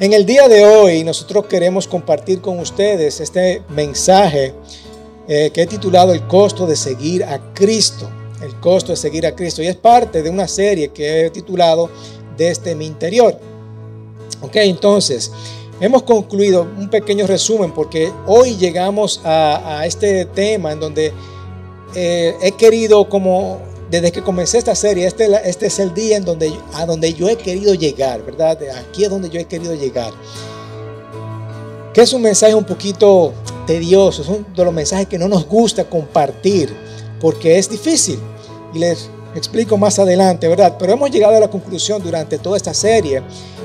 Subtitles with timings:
[0.00, 4.54] En el día de hoy nosotros queremos compartir con ustedes este mensaje
[5.28, 8.08] eh, que he titulado El costo de seguir a Cristo.
[8.40, 9.62] El costo de seguir a Cristo.
[9.62, 11.90] Y es parte de una serie que he titulado
[12.34, 13.38] Desde mi interior.
[14.40, 15.30] Ok, entonces
[15.82, 21.12] hemos concluido un pequeño resumen porque hoy llegamos a, este tema en donde
[21.94, 23.60] eh, he querido como
[23.90, 27.28] desde que comencé esta serie, este, este es el día en donde, a donde yo
[27.28, 28.58] he querido llegar, ¿verdad?
[28.78, 30.12] Aquí es donde yo he querido llegar.
[31.92, 33.32] Que es un mensaje un poquito
[33.66, 36.72] tedioso, es uno de los mensajes que no nos gusta compartir
[37.20, 38.20] porque es difícil.
[38.72, 40.76] Y les explico más adelante, ¿verdad?
[40.78, 43.22] Pero hemos llegado a la conclusión durante toda esta serie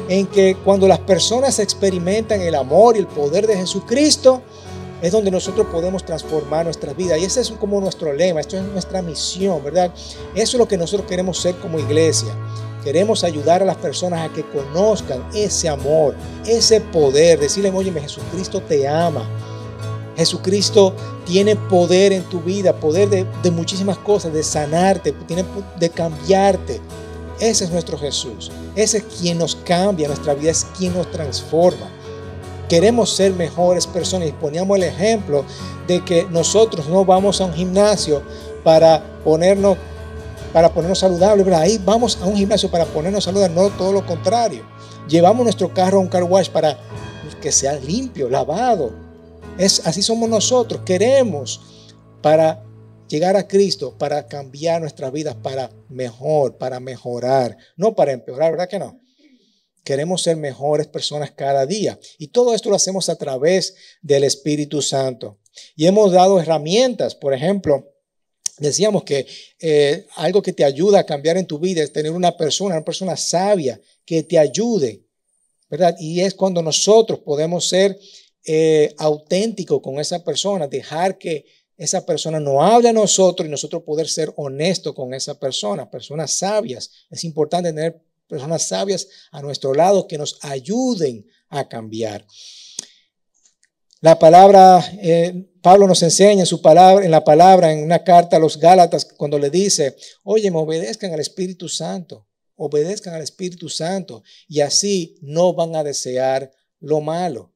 [0.10, 4.42] en que cuando las personas experimentan el amor y el poder de Jesucristo,
[5.02, 7.18] es donde nosotros podemos transformar nuestra vida.
[7.18, 9.92] Y ese es como nuestro lema, esto es nuestra misión, ¿verdad?
[10.34, 12.34] Eso es lo que nosotros queremos ser como iglesia.
[12.84, 17.40] Queremos ayudar a las personas a que conozcan ese amor, ese poder.
[17.40, 19.28] Decirle, oye, Jesucristo te ama.
[20.16, 20.94] Jesucristo
[21.26, 25.44] tiene poder en tu vida, poder de, de muchísimas cosas, de sanarte, tiene
[25.80, 26.80] de cambiarte.
[27.40, 28.52] Ese es nuestro Jesús.
[28.76, 31.95] Ese es quien nos cambia nuestra vida, es quien nos transforma
[32.68, 35.46] queremos ser mejores personas y poníamos el ejemplo
[35.88, 38.22] de que nosotros no vamos a un gimnasio
[38.64, 39.78] para ponernos
[40.52, 44.64] para ponernos saludables, ahí vamos a un gimnasio para ponernos saludables, no todo lo contrario.
[45.06, 46.78] Llevamos nuestro carro a un car wash para
[47.42, 48.94] que sea limpio, lavado.
[49.58, 51.90] Es así somos nosotros, queremos
[52.22, 52.64] para
[53.10, 58.70] llegar a Cristo, para cambiar nuestras vidas para mejor, para mejorar, no para empeorar, ¿verdad
[58.70, 59.00] que no?
[59.86, 62.00] Queremos ser mejores personas cada día.
[62.18, 65.38] Y todo esto lo hacemos a través del Espíritu Santo.
[65.76, 67.94] Y hemos dado herramientas, por ejemplo,
[68.58, 69.28] decíamos que
[69.60, 72.84] eh, algo que te ayuda a cambiar en tu vida es tener una persona, una
[72.84, 75.04] persona sabia que te ayude,
[75.70, 75.96] ¿verdad?
[76.00, 77.98] Y es cuando nosotros podemos ser
[78.44, 81.46] eh, auténticos con esa persona, dejar que
[81.78, 86.38] esa persona no hable a nosotros y nosotros poder ser honestos con esa persona, personas
[86.38, 86.90] sabias.
[87.10, 92.26] Es importante tener personas sabias a nuestro lado que nos ayuden a cambiar.
[94.02, 98.38] La palabra, eh, Pablo nos enseña en su palabra, en la palabra, en una carta
[98.38, 103.68] a los Gálatas, cuando le dice, oye, me obedezcan al Espíritu Santo, obedezcan al Espíritu
[103.68, 107.54] Santo, y así no van a desear lo malo.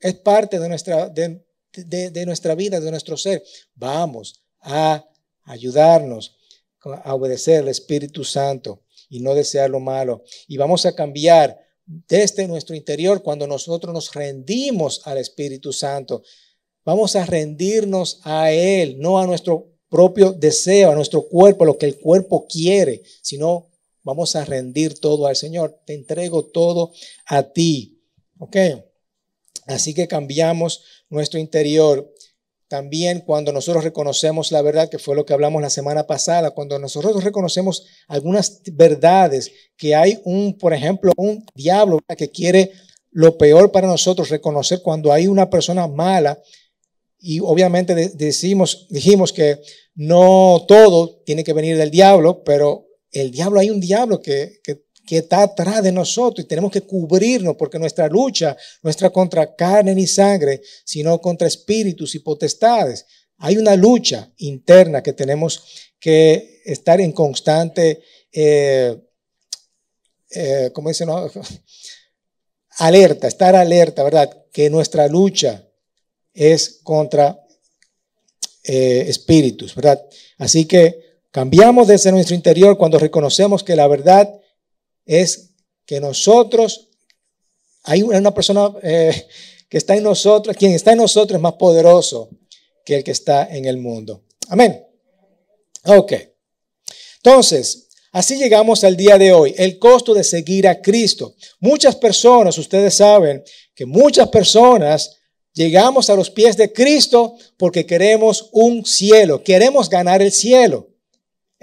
[0.00, 3.44] Es parte de nuestra, de, de nuestra vida, de nuestro ser.
[3.74, 5.06] Vamos a
[5.44, 6.36] ayudarnos
[6.80, 8.81] a obedecer al Espíritu Santo
[9.12, 10.24] y no desear lo malo.
[10.48, 16.22] Y vamos a cambiar desde nuestro interior cuando nosotros nos rendimos al Espíritu Santo.
[16.82, 21.76] Vamos a rendirnos a Él, no a nuestro propio deseo, a nuestro cuerpo, a lo
[21.76, 23.68] que el cuerpo quiere, sino
[24.02, 25.78] vamos a rendir todo al Señor.
[25.84, 26.92] Te entrego todo
[27.26, 28.02] a ti.
[28.38, 28.56] ¿Ok?
[29.66, 32.11] Así que cambiamos nuestro interior
[32.72, 36.78] también cuando nosotros reconocemos la verdad, que fue lo que hablamos la semana pasada, cuando
[36.78, 42.72] nosotros reconocemos algunas verdades, que hay un, por ejemplo, un diablo que quiere
[43.10, 46.40] lo peor para nosotros, reconocer cuando hay una persona mala,
[47.18, 49.60] y obviamente decimos, dijimos que
[49.94, 54.84] no todo tiene que venir del diablo, pero el diablo, hay un diablo que, que
[55.06, 59.54] que está atrás de nosotros y tenemos que cubrirnos porque nuestra lucha no es contra
[59.54, 63.06] carne ni sangre, sino contra espíritus y potestades.
[63.38, 68.02] Hay una lucha interna que tenemos que estar en constante,
[68.32, 68.96] eh,
[70.30, 71.08] eh ¿cómo dicen?
[72.78, 74.46] Alerta, estar alerta, ¿verdad?
[74.50, 75.68] Que nuestra lucha
[76.32, 77.38] es contra
[78.64, 80.02] eh, espíritus, ¿verdad?
[80.38, 84.41] Así que cambiamos desde nuestro interior cuando reconocemos que la verdad
[85.04, 85.50] es
[85.84, 86.88] que nosotros,
[87.84, 89.26] hay una persona eh,
[89.68, 92.30] que está en nosotros, quien está en nosotros es más poderoso
[92.84, 94.24] que el que está en el mundo.
[94.48, 94.84] Amén.
[95.84, 96.12] Ok.
[97.16, 101.34] Entonces, así llegamos al día de hoy, el costo de seguir a Cristo.
[101.60, 103.42] Muchas personas, ustedes saben
[103.74, 105.18] que muchas personas
[105.52, 110.91] llegamos a los pies de Cristo porque queremos un cielo, queremos ganar el cielo.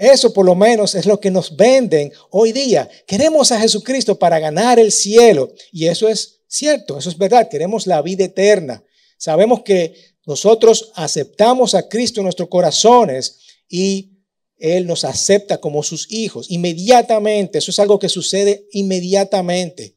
[0.00, 2.88] Eso por lo menos es lo que nos venden hoy día.
[3.06, 5.52] Queremos a Jesucristo para ganar el cielo.
[5.72, 7.50] Y eso es cierto, eso es verdad.
[7.50, 8.82] Queremos la vida eterna.
[9.18, 9.94] Sabemos que
[10.24, 14.12] nosotros aceptamos a Cristo en nuestros corazones y
[14.56, 16.50] Él nos acepta como sus hijos.
[16.50, 19.96] Inmediatamente, eso es algo que sucede inmediatamente.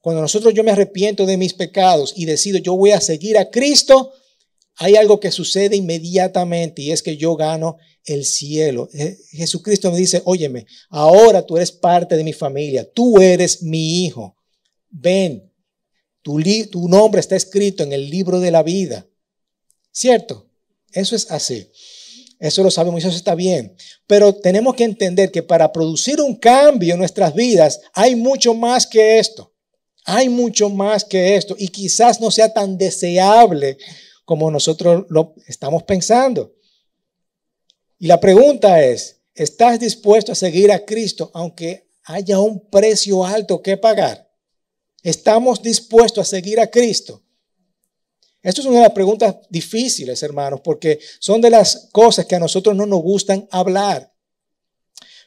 [0.00, 3.50] Cuando nosotros yo me arrepiento de mis pecados y decido yo voy a seguir a
[3.50, 4.12] Cristo,
[4.76, 8.88] hay algo que sucede inmediatamente y es que yo gano el cielo.
[9.30, 14.36] Jesucristo me dice, óyeme, ahora tú eres parte de mi familia, tú eres mi hijo.
[14.90, 15.50] Ven,
[16.22, 16.40] Tu,
[16.70, 19.06] tu nombre está escrito en el libro de la vida.
[19.90, 20.48] ¿Cierto?
[20.92, 21.68] Eso es así.
[22.38, 23.76] Eso lo sabemos y eso está bien.
[24.06, 28.86] Pero tenemos que entender que para producir un cambio en nuestras vidas hay mucho más
[28.86, 29.52] que esto.
[30.04, 31.54] Hay mucho más que esto.
[31.58, 33.78] Y quizás no sea tan deseable
[34.24, 36.54] como nosotros lo estamos pensando.
[37.98, 43.62] Y la pregunta es, ¿estás dispuesto a seguir a Cristo aunque haya un precio alto
[43.62, 44.28] que pagar?
[45.02, 47.22] ¿Estamos dispuestos a seguir a Cristo?
[48.42, 52.40] Esto es una de las preguntas difíciles, hermanos, porque son de las cosas que a
[52.40, 54.12] nosotros no nos gustan hablar.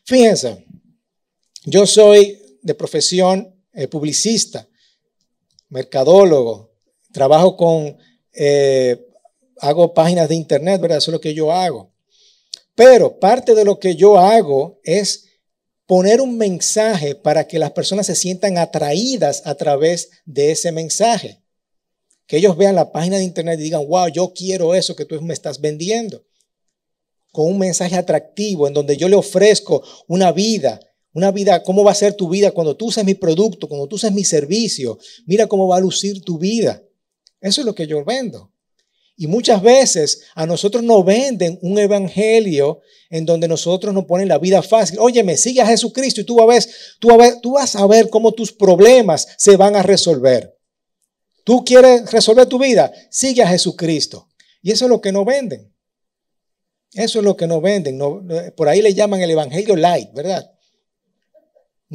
[0.03, 0.65] Fíjense,
[1.63, 4.67] yo soy de profesión eh, publicista,
[5.69, 6.73] mercadólogo,
[7.11, 7.97] trabajo con,
[8.35, 9.07] eh,
[9.59, 10.97] hago páginas de internet, ¿verdad?
[10.97, 11.93] Eso es lo que yo hago.
[12.75, 15.25] Pero parte de lo que yo hago es
[15.85, 21.41] poner un mensaje para que las personas se sientan atraídas a través de ese mensaje.
[22.27, 25.21] Que ellos vean la página de internet y digan, wow, yo quiero eso que tú
[25.21, 26.25] me estás vendiendo.
[27.31, 30.79] Con un mensaje atractivo en donde yo le ofrezco una vida,
[31.13, 33.95] una vida, cómo va a ser tu vida cuando tú uses mi producto, cuando tú
[33.95, 34.97] uses mi servicio.
[35.25, 36.81] Mira cómo va a lucir tu vida.
[37.41, 38.51] Eso es lo que yo vendo.
[39.17, 44.37] Y muchas veces a nosotros nos venden un evangelio en donde nosotros nos ponen la
[44.37, 44.99] vida fácil.
[44.99, 46.63] Óyeme, sigue a Jesucristo y tú, a ver,
[46.99, 50.57] tú, a ver, tú vas a ver cómo tus problemas se van a resolver.
[51.45, 54.27] Tú quieres resolver tu vida, sigue a Jesucristo.
[54.61, 55.71] Y eso es lo que no venden.
[56.91, 57.99] Eso es lo que no venden.
[58.55, 60.51] por ahí le llaman el Evangelio Light, ¿verdad?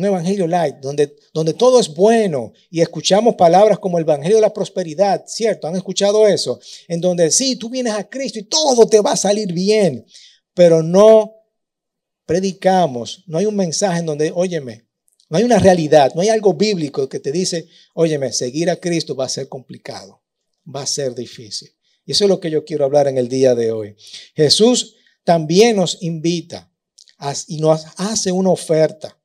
[0.01, 4.41] Un Evangelio Light, donde, donde todo es bueno y escuchamos palabras como el Evangelio de
[4.41, 5.69] la Prosperidad, ¿cierto?
[5.69, 6.59] ¿Han escuchado eso?
[6.89, 10.07] En donde sí, tú vienes a Cristo y todo te va a salir bien,
[10.55, 11.35] pero no
[12.25, 14.87] predicamos, no hay un mensaje en donde, óyeme,
[15.29, 19.15] no hay una realidad, no hay algo bíblico que te dice, óyeme, seguir a Cristo
[19.15, 20.23] va a ser complicado,
[20.65, 21.71] va a ser difícil.
[22.07, 23.97] Y eso es lo que yo quiero hablar en el día de hoy.
[24.35, 26.73] Jesús también nos invita
[27.49, 29.20] y nos hace una oferta.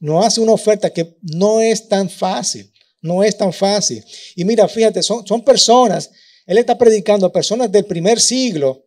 [0.00, 4.04] Nos hace una oferta que no es tan fácil, no es tan fácil.
[4.36, 6.10] Y mira, fíjate, son, son personas,
[6.46, 8.86] Él está predicando a personas del primer siglo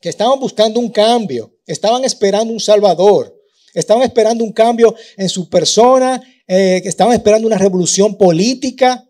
[0.00, 3.34] que estaban buscando un cambio, estaban esperando un Salvador.
[3.74, 9.04] Estaban esperando un cambio en su persona, eh, estaban esperando una revolución política,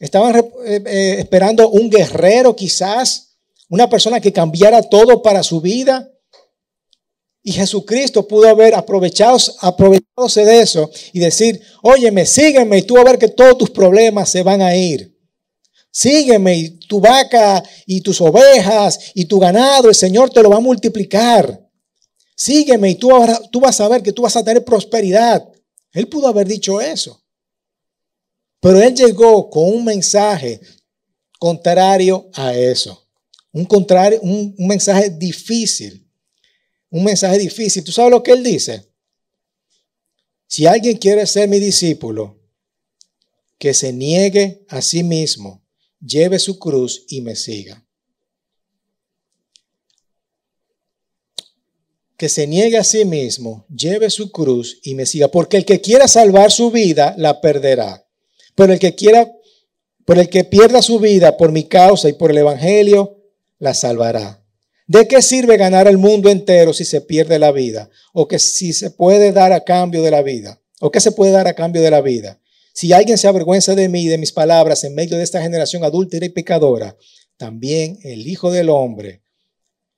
[0.00, 3.36] estaban eh, eh, esperando un guerrero quizás,
[3.68, 6.10] una persona que cambiara todo para su vida.
[7.42, 13.10] Y Jesucristo pudo haber aprovechado, de eso y decir, óyeme, sígueme y tú vas a
[13.10, 15.12] ver que todos tus problemas se van a ir.
[15.90, 20.56] Sígueme y tu vaca y tus ovejas y tu ganado, el Señor te lo va
[20.56, 21.68] a multiplicar.
[22.36, 23.10] Sígueme y tú,
[23.50, 25.46] tú vas a ver que tú vas a tener prosperidad.
[25.92, 27.20] Él pudo haber dicho eso.
[28.60, 30.60] Pero él llegó con un mensaje
[31.38, 33.08] contrario a eso.
[33.52, 36.08] Un, contrario, un, un mensaje difícil.
[36.92, 37.82] Un mensaje difícil.
[37.82, 38.86] ¿Tú sabes lo que él dice?
[40.46, 42.38] Si alguien quiere ser mi discípulo,
[43.58, 45.64] que se niegue a sí mismo,
[46.00, 47.84] lleve su cruz y me siga.
[52.22, 55.80] que se niegue a sí mismo, lleve su cruz y me siga, porque el que
[55.80, 58.06] quiera salvar su vida la perderá.
[58.54, 59.28] Pero el que quiera,
[60.04, 63.18] por el que pierda su vida por mi causa y por el evangelio,
[63.58, 64.41] la salvará.
[64.92, 67.88] ¿De qué sirve ganar el mundo entero si se pierde la vida?
[68.12, 70.60] O que si se puede dar a cambio de la vida.
[70.82, 72.42] ¿O qué se puede dar a cambio de la vida?
[72.74, 75.82] Si alguien se avergüenza de mí y de mis palabras en medio de esta generación
[75.82, 76.94] adúltera y pecadora,
[77.38, 79.22] también el Hijo del Hombre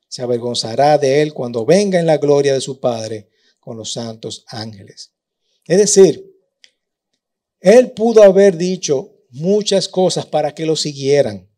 [0.07, 4.45] se avergonzará de él cuando venga en la gloria de su Padre con los santos
[4.47, 5.11] ángeles.
[5.67, 6.25] Es decir,
[7.59, 11.51] él pudo haber dicho muchas cosas para que lo siguieran.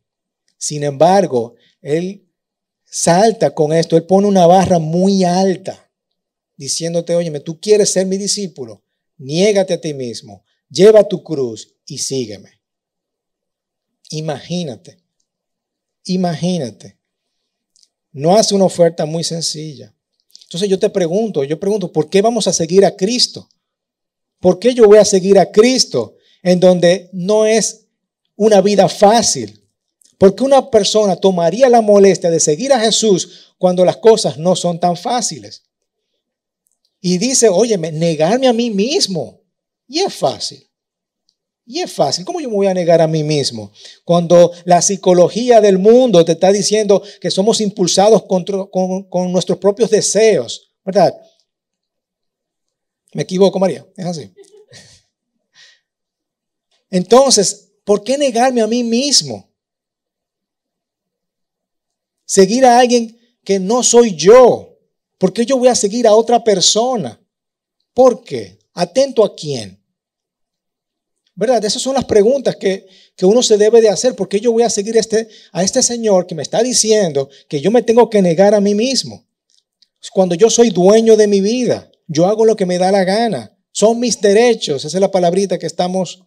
[0.56, 2.25] Sin embargo, él
[2.96, 5.90] salta con esto, él pone una barra muy alta,
[6.56, 8.84] diciéndote, óyeme, tú quieres ser mi discípulo,
[9.18, 12.50] niégate a ti mismo, lleva tu cruz y sígueme.
[14.10, 14.98] Imagínate,
[16.04, 16.96] imagínate
[18.16, 19.94] no hace una oferta muy sencilla.
[20.44, 23.46] Entonces yo te pregunto, yo pregunto, ¿por qué vamos a seguir a Cristo?
[24.40, 27.88] ¿Por qué yo voy a seguir a Cristo en donde no es
[28.34, 29.65] una vida fácil?
[30.18, 34.56] ¿Por qué una persona tomaría la molestia de seguir a Jesús cuando las cosas no
[34.56, 35.62] son tan fáciles?
[37.00, 39.42] Y dice, óyeme, negarme a mí mismo.
[39.86, 40.68] Y es fácil.
[41.66, 42.24] Y es fácil.
[42.24, 43.72] ¿Cómo yo me voy a negar a mí mismo?
[44.04, 48.44] Cuando la psicología del mundo te está diciendo que somos impulsados con,
[49.08, 51.14] con, nuestros propios deseos, ¿verdad?
[53.12, 53.86] Me equivoco, María.
[53.96, 54.32] Es así.
[56.90, 59.48] Entonces, ¿Por qué negarme a mí mismo?
[62.26, 64.76] Seguir a alguien que no soy yo.
[65.16, 67.18] ¿Por qué yo voy a seguir a otra persona?
[67.94, 68.58] ¿Por qué?
[68.74, 69.80] ¿Atento a quién?
[71.34, 71.64] ¿Verdad?
[71.64, 72.86] Esas son las preguntas que,
[73.22, 74.14] uno se debe de hacer.
[74.14, 77.60] ¿Por qué yo voy a seguir este, a este Señor que me está diciendo que
[77.60, 79.24] yo me tengo que negar a mí mismo?
[80.12, 83.56] Cuando yo soy dueño de mi vida, yo hago lo que me da la gana.
[83.70, 84.84] Son mis derechos.
[84.84, 86.24] Esa es la palabrita que estamos,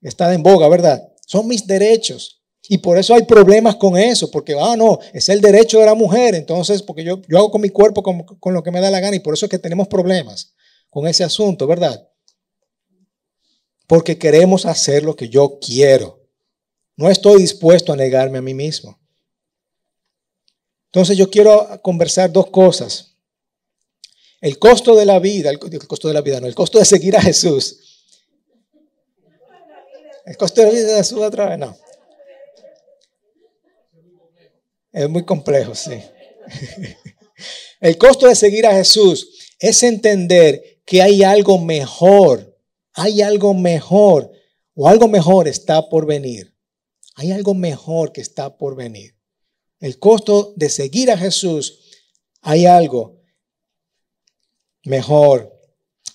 [0.00, 1.12] está en boga, ¿verdad?
[1.26, 2.43] Son mis derechos.
[2.68, 5.94] Y por eso hay problemas con eso, porque, ah, no, es el derecho de la
[5.94, 8.90] mujer, entonces, porque yo, yo hago con mi cuerpo con, con lo que me da
[8.90, 10.54] la gana y por eso es que tenemos problemas
[10.88, 12.08] con ese asunto, ¿verdad?
[13.86, 16.24] Porque queremos hacer lo que yo quiero.
[16.96, 18.98] No estoy dispuesto a negarme a mí mismo.
[20.86, 23.16] Entonces yo quiero conversar dos cosas.
[24.40, 27.16] El costo de la vida, el, costo de la vida, no, el costo de seguir
[27.16, 28.04] a Jesús.
[30.24, 31.76] El costo de la vida de Jesús otra vez, no.
[34.94, 36.00] Es muy complejo, sí.
[37.80, 42.56] El costo de seguir a Jesús es entender que hay algo mejor,
[42.92, 44.30] hay algo mejor,
[44.74, 46.54] o algo mejor está por venir.
[47.16, 49.16] Hay algo mejor que está por venir.
[49.80, 51.80] El costo de seguir a Jesús,
[52.40, 53.20] hay algo
[54.84, 55.52] mejor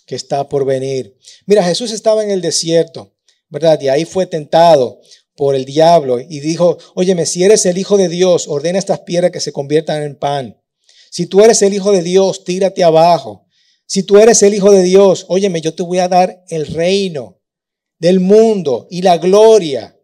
[0.06, 1.18] que está por venir.
[1.46, 3.14] Mira, Jesús estaba en el desierto,
[3.50, 3.80] ¿verdad?
[3.82, 5.02] Y ahí fue tentado
[5.40, 9.32] por el diablo y dijo, óyeme, si eres el Hijo de Dios, ordena estas piedras
[9.32, 10.62] que se conviertan en pan.
[11.10, 13.48] Si tú eres el Hijo de Dios, tírate abajo.
[13.86, 17.40] Si tú eres el Hijo de Dios, óyeme, yo te voy a dar el reino
[18.00, 19.98] del mundo y la gloria.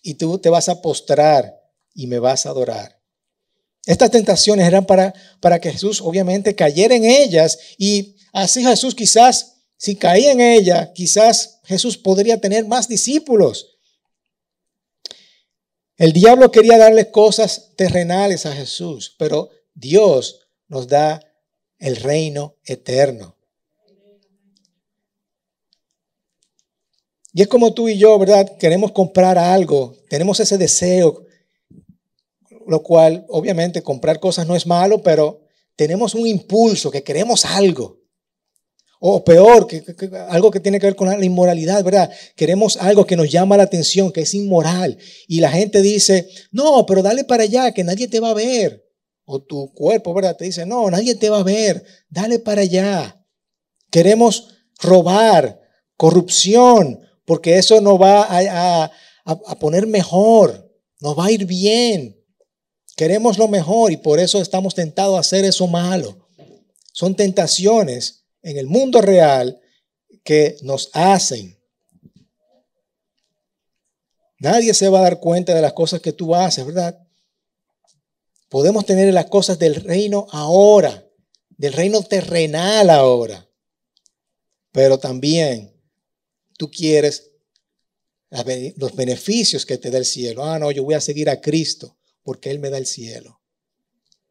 [0.00, 1.60] Y tú te vas a postrar
[1.92, 2.98] y me vas a adorar.
[3.84, 9.64] Estas tentaciones eran para, para que Jesús obviamente cayera en ellas y así Jesús quizás,
[9.76, 13.69] si caía en ellas, quizás Jesús podría tener más discípulos.
[16.00, 21.20] El diablo quería darle cosas terrenales a Jesús, pero Dios nos da
[21.78, 23.36] el reino eterno.
[27.34, 28.56] Y es como tú y yo, ¿verdad?
[28.56, 31.26] Queremos comprar algo, tenemos ese deseo,
[32.66, 35.42] lo cual obviamente comprar cosas no es malo, pero
[35.76, 37.99] tenemos un impulso que queremos algo.
[39.02, 39.66] O peor,
[40.28, 42.10] algo que tiene que ver con la inmoralidad, ¿verdad?
[42.36, 44.98] Queremos algo que nos llama la atención, que es inmoral.
[45.26, 48.84] Y la gente dice, no, pero dale para allá, que nadie te va a ver.
[49.24, 50.36] O tu cuerpo, ¿verdad?
[50.36, 53.24] Te dice, no, nadie te va a ver, dale para allá.
[53.90, 54.48] Queremos
[54.82, 55.58] robar,
[55.96, 58.90] corrupción, porque eso nos va a,
[59.24, 62.22] a poner mejor, nos va a ir bien.
[62.96, 66.28] Queremos lo mejor y por eso estamos tentados a hacer eso malo.
[66.92, 69.60] Son tentaciones en el mundo real
[70.24, 71.58] que nos hacen.
[74.38, 76.98] Nadie se va a dar cuenta de las cosas que tú haces, ¿verdad?
[78.48, 81.06] Podemos tener las cosas del reino ahora,
[81.50, 83.46] del reino terrenal ahora,
[84.72, 85.72] pero también
[86.56, 87.30] tú quieres
[88.76, 90.44] los beneficios que te da el cielo.
[90.44, 93.40] Ah, no, yo voy a seguir a Cristo porque Él me da el cielo.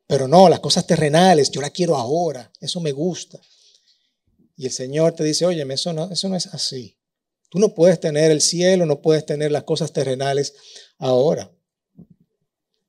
[0.07, 3.39] Pero no, las cosas terrenales, yo las quiero ahora, eso me gusta.
[4.59, 6.97] Y el Señor te dice, oye, eso no, eso no es así.
[7.47, 10.53] Tú no puedes tener el cielo, no puedes tener las cosas terrenales
[10.97, 11.49] ahora.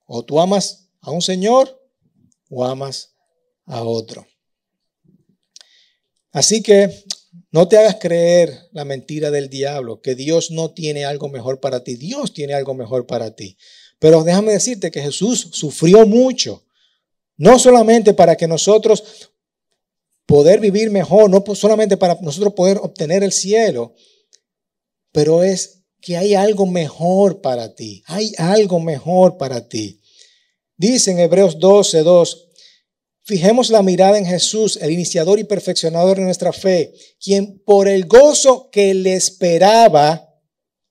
[0.04, 1.80] O tú amas a un Señor
[2.48, 3.14] o amas
[3.66, 4.26] a otro.
[6.32, 7.04] Así que
[7.52, 11.84] no te hagas creer la mentira del diablo, que Dios no tiene algo mejor para
[11.84, 11.94] ti.
[11.94, 13.56] Dios tiene algo mejor para ti.
[14.00, 16.66] Pero déjame decirte que Jesús sufrió mucho,
[17.36, 19.29] no solamente para que nosotros
[20.30, 23.96] poder vivir mejor, no solamente para nosotros poder obtener el cielo,
[25.10, 30.00] pero es que hay algo mejor para ti, hay algo mejor para ti.
[30.76, 32.48] Dice en Hebreos 12, 2,
[33.24, 38.06] fijemos la mirada en Jesús, el iniciador y perfeccionador de nuestra fe, quien por el
[38.06, 40.28] gozo que le esperaba,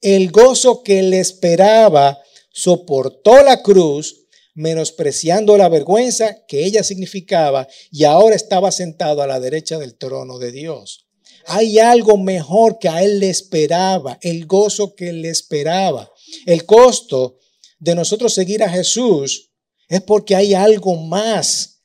[0.01, 2.19] el gozo que le esperaba,
[2.51, 4.18] soportó la cruz,
[4.59, 10.37] menospreciando la vergüenza que ella significaba y ahora estaba sentado a la derecha del trono
[10.37, 11.07] de Dios.
[11.45, 16.11] Hay algo mejor que a él le esperaba, el gozo que le esperaba.
[16.45, 17.37] El costo
[17.79, 19.49] de nosotros seguir a Jesús
[19.87, 21.81] es porque hay algo más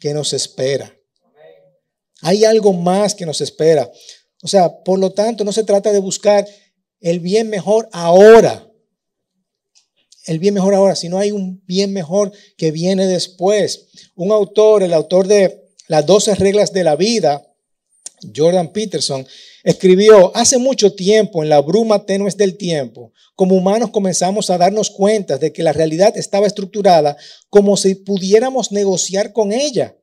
[0.00, 0.96] que nos espera.
[2.22, 3.92] Hay algo más que nos espera.
[4.42, 6.48] O sea, por lo tanto, no se trata de buscar
[7.00, 8.67] el bien mejor ahora
[10.28, 13.86] el bien mejor ahora, sino hay un bien mejor que viene después.
[14.14, 17.46] Un autor, el autor de las 12 reglas de la vida,
[18.36, 19.26] Jordan Peterson,
[19.64, 24.90] escribió, hace mucho tiempo, en la bruma tenue del tiempo, como humanos comenzamos a darnos
[24.90, 27.16] cuenta de que la realidad estaba estructurada
[27.48, 29.96] como si pudiéramos negociar con ella.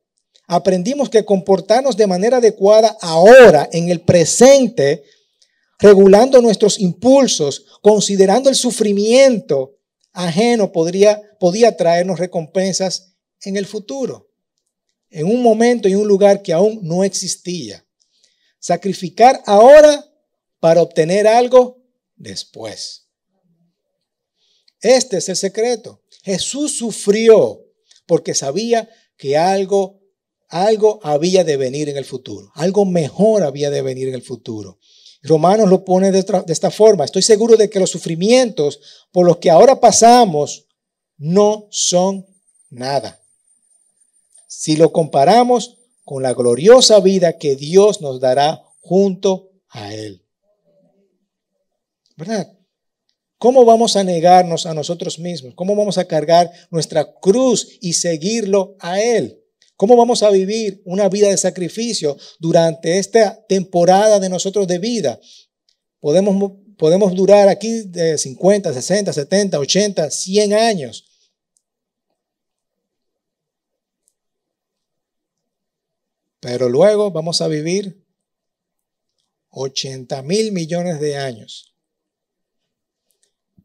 [0.48, 5.04] Aprendimos que comportarnos de manera adecuada ahora, en el presente,
[5.78, 9.75] regulando nuestros impulsos, considerando el sufrimiento
[10.16, 14.32] ajeno, podría, podía traernos recompensas en el futuro,
[15.10, 17.86] en un momento y un lugar que aún no existía.
[18.58, 20.04] Sacrificar ahora
[20.58, 21.82] para obtener algo
[22.16, 23.08] después.
[24.80, 26.02] Este es el secreto.
[26.24, 27.62] Jesús sufrió
[28.06, 30.00] porque sabía que algo,
[30.48, 32.50] algo había de venir en el futuro.
[32.54, 34.78] Algo mejor había de venir en el futuro.
[35.26, 37.04] Romanos lo pone de, esta forma.
[37.04, 38.80] Estoy seguro de que los sufrimientos
[39.12, 40.66] por los que ahora pasamos
[41.18, 42.26] no son
[42.70, 43.20] nada.
[44.46, 50.22] Si lo comparamos con la gloriosa vida que Dios nos dará junto a Él.
[52.16, 52.52] ¿Verdad?
[53.38, 55.54] ¿Cómo vamos a negarnos a nosotros mismos?
[55.54, 59.42] ¿Cómo vamos a cargar nuestra cruz y seguirlo a Él?
[59.76, 65.20] ¿Cómo vamos a vivir una vida de sacrificio durante esta temporada de nosotros de vida?
[66.00, 71.04] Podemos, podemos durar aquí de 50, 60, 70, 80, 100 años.
[76.40, 78.02] Pero luego vamos a vivir
[79.50, 81.74] 80 mil millones de años.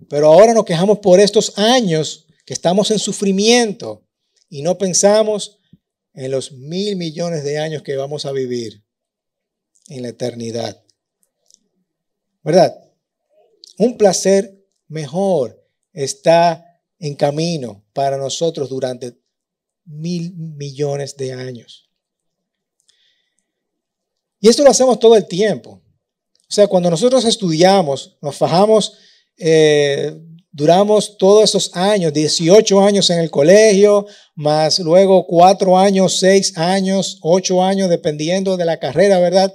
[0.09, 4.03] Pero ahora nos quejamos por estos años que estamos en sufrimiento
[4.49, 5.60] y no pensamos
[6.13, 8.83] en los mil millones de años que vamos a vivir
[9.87, 10.81] en la eternidad.
[12.43, 12.75] ¿Verdad?
[13.77, 15.63] Un placer mejor
[15.93, 19.17] está en camino para nosotros durante
[19.85, 21.89] mil millones de años.
[24.39, 25.81] Y esto lo hacemos todo el tiempo.
[26.51, 28.97] O sea, cuando nosotros estudiamos, nos fajamos,
[29.37, 30.19] eh,
[30.51, 37.19] duramos todos esos años, 18 años en el colegio, más luego 4 años, 6 años,
[37.21, 39.53] 8 años, dependiendo de la carrera, ¿verdad?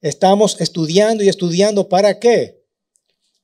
[0.00, 2.64] Estamos estudiando y estudiando para qué?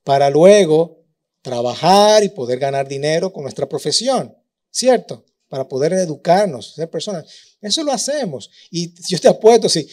[0.03, 1.05] Para luego
[1.41, 4.35] trabajar y poder ganar dinero con nuestra profesión,
[4.69, 5.25] ¿cierto?
[5.47, 7.25] Para poder educarnos, ser personas.
[7.61, 8.49] Eso lo hacemos.
[8.69, 9.87] Y yo te apuesto, si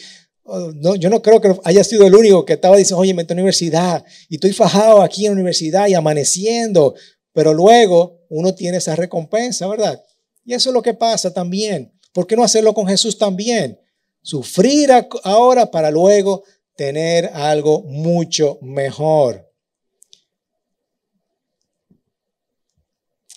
[0.75, 3.33] no, yo no creo que haya sido el único que estaba diciendo, oye, me a
[3.33, 6.95] universidad y estoy fajado aquí en la universidad y amaneciendo,
[7.33, 10.01] pero luego uno tiene esa recompensa, ¿verdad?
[10.45, 11.93] Y eso es lo que pasa también.
[12.13, 13.79] ¿Por qué no hacerlo con Jesús también?
[14.21, 14.89] Sufrir
[15.23, 16.43] ahora para luego
[16.75, 19.51] tener algo mucho mejor.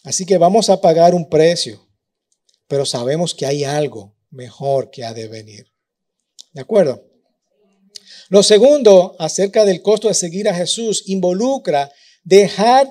[0.05, 1.87] Así que vamos a pagar un precio,
[2.69, 5.71] pero sabemos que hay algo mejor que ha de venir.
[6.53, 7.05] ¿De acuerdo?
[8.29, 12.89] Lo segundo, acerca del costo de seguir a Jesús, involucra dejar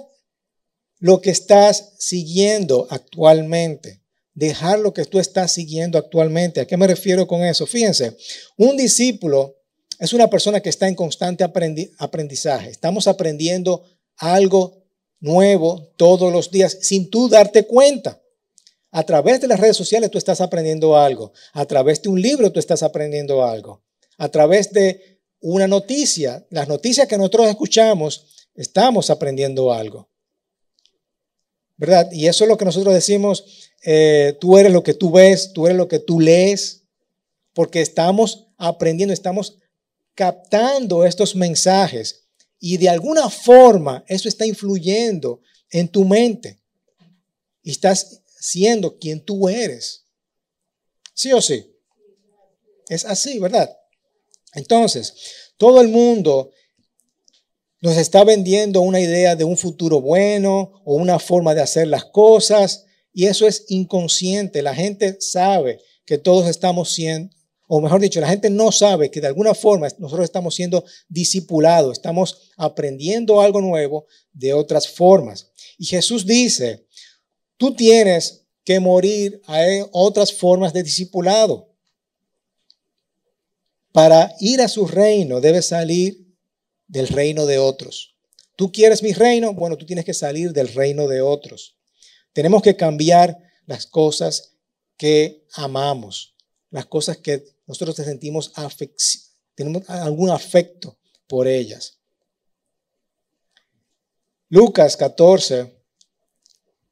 [1.00, 4.02] lo que estás siguiendo actualmente.
[4.34, 6.62] Dejar lo que tú estás siguiendo actualmente.
[6.62, 7.66] ¿A qué me refiero con eso?
[7.66, 8.16] Fíjense,
[8.58, 9.56] un discípulo
[9.98, 12.70] es una persona que está en constante aprendizaje.
[12.70, 13.84] Estamos aprendiendo
[14.16, 14.86] algo
[15.20, 18.22] nuevo todos los días sin tú darte cuenta.
[18.92, 21.32] A través de las redes sociales tú estás aprendiendo algo.
[21.54, 23.84] A través de un libro tú estás aprendiendo algo.
[24.18, 30.10] A través de una noticia, las noticias que nosotros escuchamos, estamos aprendiendo algo.
[31.78, 32.12] ¿Verdad?
[32.12, 35.66] Y eso es lo que nosotros decimos, eh, tú eres lo que tú ves, tú
[35.66, 36.84] eres lo que tú lees,
[37.54, 39.60] porque estamos aprendiendo, estamos
[40.14, 42.26] captando estos mensajes
[42.60, 46.60] y de alguna forma eso está influyendo en tu mente
[47.64, 50.06] y estás siendo quien tú eres.
[51.14, 51.66] ¿Sí o sí?
[52.88, 53.70] Es así, ¿verdad?
[54.54, 55.14] Entonces,
[55.58, 56.52] todo el mundo
[57.82, 62.06] nos está vendiendo una idea de un futuro bueno o una forma de hacer las
[62.06, 64.62] cosas y eso es inconsciente.
[64.62, 67.34] La gente sabe que todos estamos siendo,
[67.68, 71.94] o mejor dicho, la gente no sabe que de alguna forma nosotros estamos siendo discipulados,
[71.94, 75.52] estamos aprendiendo algo nuevo de otras formas.
[75.78, 76.88] Y Jesús dice,
[77.60, 79.60] Tú tienes que morir a
[79.92, 81.76] otras formas de discipulado.
[83.92, 86.26] Para ir a su reino debes salir
[86.88, 88.16] del reino de otros.
[88.56, 89.54] ¿Tú quieres mi reino?
[89.54, 91.76] Bueno, tú tienes que salir del reino de otros.
[92.32, 94.54] Tenemos que cambiar las cosas
[94.96, 96.38] que amamos,
[96.70, 98.54] las cosas que nosotros sentimos
[99.54, 102.00] tenemos algún afecto por ellas.
[104.48, 105.79] Lucas 14,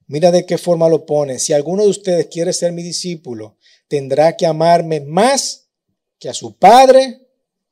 [0.07, 1.37] Mira de qué forma lo pone.
[1.37, 5.69] Si alguno de ustedes quiere ser mi discípulo, tendrá que amarme más
[6.17, 7.27] que a su padre,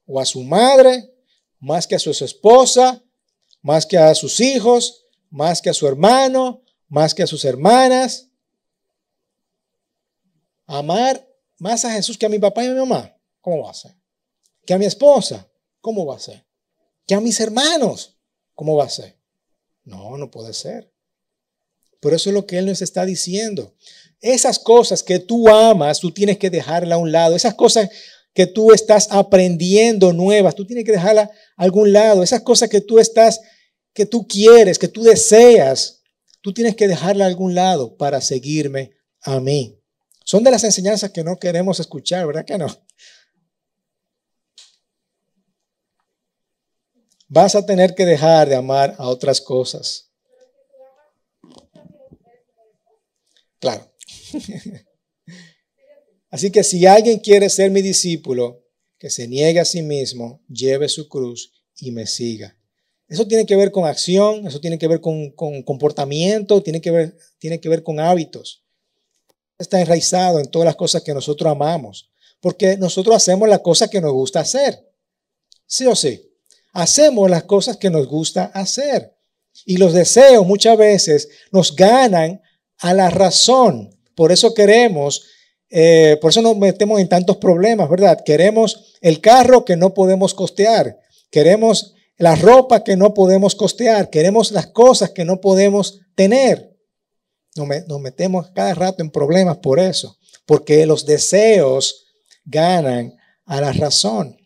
[0.05, 1.13] o a su madre,
[1.59, 3.03] más que a su esposa,
[3.61, 8.29] más que a sus hijos, más que a su hermano, más que a sus hermanas.
[10.67, 13.17] Amar más a Jesús que a mi papá y a mi mamá.
[13.41, 13.95] ¿Cómo va a ser?
[14.65, 15.49] Que a mi esposa.
[15.81, 16.45] ¿Cómo va a ser?
[17.07, 18.17] Que a mis hermanos.
[18.53, 19.19] ¿Cómo va a ser?
[19.83, 20.91] No, no puede ser.
[22.05, 23.73] Por eso es lo que Él nos está diciendo.
[24.21, 27.35] Esas cosas que tú amas, tú tienes que dejarla a un lado.
[27.35, 27.89] Esas cosas
[28.31, 32.21] que tú estás aprendiendo nuevas, tú tienes que dejarla a algún lado.
[32.21, 33.41] Esas cosas que tú estás,
[33.91, 36.03] que tú quieres, que tú deseas,
[36.41, 38.91] tú tienes que dejarla a algún lado para seguirme
[39.21, 39.81] a mí.
[40.23, 42.67] Son de las enseñanzas que no queremos escuchar, ¿verdad que no?
[47.27, 50.04] Vas a tener que dejar de amar a otras cosas.
[53.65, 53.91] Claro.
[56.29, 58.63] Así que si alguien quiere ser mi discípulo,
[58.99, 62.55] que se niegue a sí mismo, lleve su cruz y me siga.
[63.07, 67.17] Eso tiene que ver con acción, eso tiene que ver con, comportamiento, tiene que ver,
[67.39, 68.63] tiene que ver con hábitos.
[69.57, 73.99] Está enraizado en todas las cosas que nosotros amamos, porque nosotros hacemos las cosas que
[73.99, 74.93] nos gusta hacer.
[75.65, 76.21] Sí o sí.
[76.71, 79.17] Hacemos las cosas que nos gusta hacer.
[79.65, 82.43] Y los deseos muchas veces nos ganan
[82.79, 83.97] a la razón.
[84.15, 85.23] Por eso queremos,
[85.69, 88.19] eh, por eso nos metemos en tantos problemas, ¿verdad?
[88.25, 94.51] Queremos el carro que no podemos costear, queremos la ropa que no podemos costear, queremos
[94.51, 96.77] las cosas que no podemos tener.
[97.55, 102.05] Nos, nos metemos cada rato en problemas por eso, porque los deseos
[102.45, 104.37] ganan a la razón.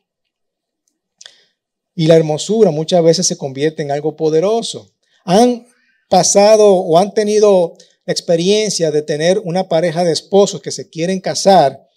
[1.94, 4.90] Y la hermosura muchas veces se convierte en algo poderoso.
[5.26, 5.68] Han
[6.08, 7.76] pasado o han tenido
[8.12, 11.88] experiencia de tener una pareja de esposos que se quieren casar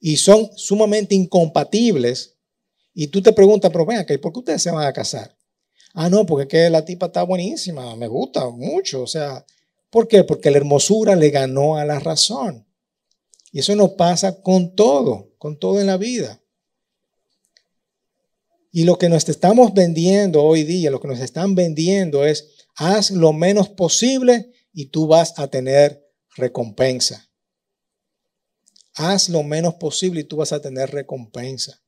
[0.00, 2.32] y son sumamente incompatibles,
[2.94, 5.36] y tú te preguntas, pero ven acá, ¿por qué ustedes se van a casar?
[5.94, 9.02] Ah, no, porque que la tipa está buenísima, me gusta mucho.
[9.02, 9.44] O sea,
[9.90, 10.24] ¿por qué?
[10.24, 12.66] Porque la hermosura le ganó a la razón.
[13.50, 16.40] Y eso nos pasa con todo, con todo en la vida.
[18.70, 23.10] Y lo que nos estamos vendiendo hoy día, lo que nos están vendiendo es, haz
[23.10, 26.06] lo menos posible y tú vas a tener
[26.36, 27.28] recompensa.
[28.94, 31.82] Haz lo menos posible y tú vas a tener recompensa.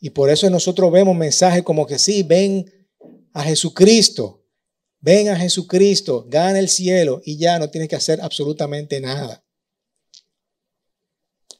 [0.00, 2.88] Y por eso nosotros vemos mensajes como que sí, ven
[3.32, 4.44] a Jesucristo,
[5.00, 9.44] ven a Jesucristo, gana el cielo y ya no tienes que hacer absolutamente nada.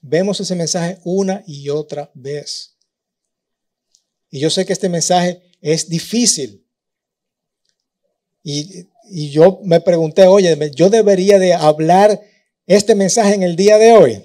[0.00, 2.76] Vemos ese mensaje una y otra vez.
[4.28, 6.66] Y yo sé que este mensaje es difícil.
[8.42, 12.20] Y y yo me pregunté, oye, yo debería de hablar
[12.66, 14.24] este mensaje en el día de hoy,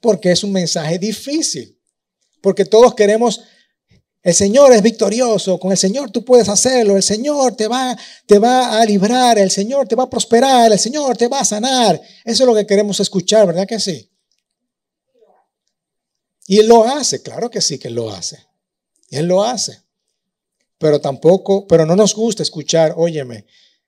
[0.00, 1.78] porque es un mensaje difícil,
[2.40, 3.42] porque todos queremos,
[4.22, 8.38] el Señor es victorioso, con el Señor tú puedes hacerlo, el Señor te va, te
[8.38, 12.00] va a librar, el Señor te va a prosperar, el Señor te va a sanar.
[12.24, 14.10] Eso es lo que queremos escuchar, ¿verdad que sí?
[16.46, 18.38] Y Él lo hace, claro que sí que Él lo hace.
[19.10, 19.87] Él lo hace.
[20.78, 23.44] Pero tampoco, pero no nos gusta escuchar, óyeme,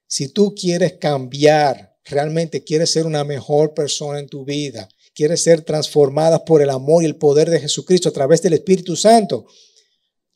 [0.07, 5.63] si tú quieres cambiar, realmente quieres ser una mejor persona en tu vida, quieres ser
[5.63, 9.47] transformada por el amor y el poder de Jesucristo a través del Espíritu Santo,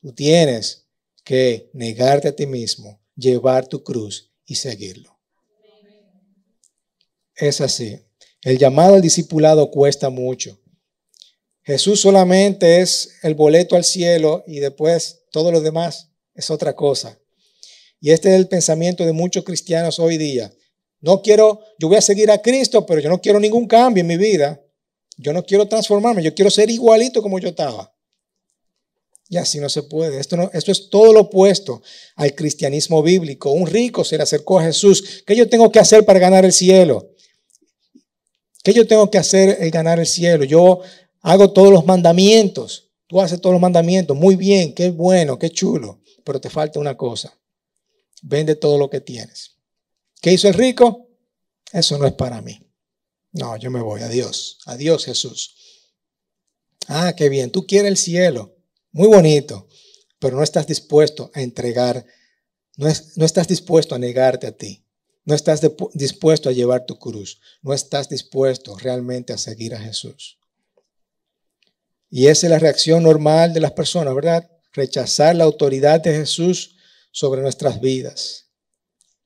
[0.00, 0.86] tú tienes
[1.24, 5.18] que negarte a ti mismo, llevar tu cruz y seguirlo.
[7.34, 7.98] Es así.
[8.42, 10.60] El llamado al discipulado cuesta mucho.
[11.62, 17.18] Jesús solamente es el boleto al cielo y después todo lo demás es otra cosa.
[18.00, 20.52] Y este es el pensamiento de muchos cristianos hoy día.
[21.00, 24.06] No quiero, yo voy a seguir a Cristo, pero yo no quiero ningún cambio en
[24.06, 24.60] mi vida.
[25.16, 27.94] Yo no quiero transformarme, yo quiero ser igualito como yo estaba.
[29.28, 30.20] Y así no se puede.
[30.20, 31.82] Esto, no, esto es todo lo opuesto
[32.16, 33.50] al cristianismo bíblico.
[33.50, 35.22] Un rico se le acercó a Jesús.
[35.26, 37.10] ¿Qué yo tengo que hacer para ganar el cielo?
[38.62, 40.44] ¿Qué yo tengo que hacer el ganar el cielo?
[40.44, 40.80] Yo
[41.22, 42.90] hago todos los mandamientos.
[43.06, 44.16] Tú haces todos los mandamientos.
[44.16, 46.00] Muy bien, qué bueno, qué chulo.
[46.24, 47.38] Pero te falta una cosa
[48.24, 49.56] vende todo lo que tienes.
[50.20, 51.08] ¿Qué hizo el rico?
[51.72, 52.60] Eso no es para mí.
[53.32, 54.00] No, yo me voy.
[54.00, 54.58] Adiós.
[54.66, 55.56] Adiós, Jesús.
[56.88, 57.50] Ah, qué bien.
[57.50, 58.56] Tú quieres el cielo.
[58.92, 59.68] Muy bonito.
[60.18, 62.06] Pero no estás dispuesto a entregar.
[62.76, 64.82] No, no estás dispuesto a negarte a ti.
[65.24, 65.60] No estás
[65.92, 67.40] dispuesto a llevar tu cruz.
[67.62, 70.38] No estás dispuesto realmente a seguir a Jesús.
[72.10, 74.48] Y esa es la reacción normal de las personas, ¿verdad?
[74.74, 76.76] Rechazar la autoridad de Jesús
[77.10, 78.50] sobre nuestras vidas.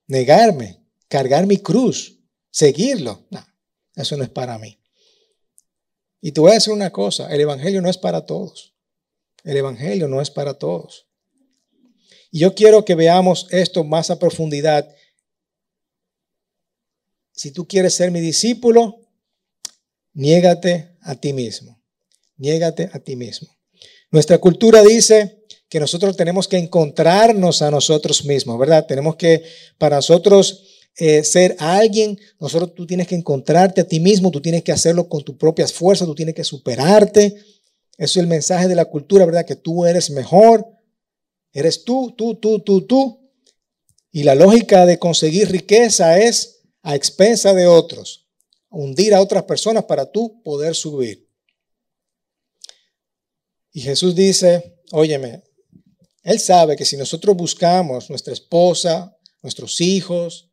[0.06, 2.18] Negarme, cargar mi cruz,
[2.50, 3.26] seguirlo.
[3.30, 3.44] No,
[3.96, 4.78] eso no es para mí.
[6.20, 8.74] Y te voy a decir una cosa, el Evangelio no es para todos.
[9.44, 11.06] El Evangelio no es para todos.
[12.30, 14.94] Y yo quiero que veamos esto más a profundidad.
[17.32, 19.00] Si tú quieres ser mi discípulo,
[20.12, 21.80] niégate a ti mismo.
[22.36, 23.48] Niégate a ti mismo.
[24.10, 25.37] Nuestra cultura dice
[25.68, 28.86] que nosotros tenemos que encontrarnos a nosotros mismos, ¿verdad?
[28.86, 29.42] Tenemos que,
[29.76, 30.64] para nosotros
[30.96, 35.08] eh, ser alguien, nosotros tú tienes que encontrarte a ti mismo, tú tienes que hacerlo
[35.08, 37.36] con tus propias fuerzas, tú tienes que superarte.
[37.98, 39.44] Eso es el mensaje de la cultura, ¿verdad?
[39.44, 40.66] Que tú eres mejor,
[41.52, 43.30] eres tú, tú, tú, tú, tú.
[44.10, 48.26] Y la lógica de conseguir riqueza es a expensa de otros,
[48.70, 51.28] hundir a otras personas para tú poder subir.
[53.70, 55.44] Y Jesús dice, óyeme,
[56.28, 60.50] Él sabe que si nosotros buscamos nuestra esposa, nuestros hijos,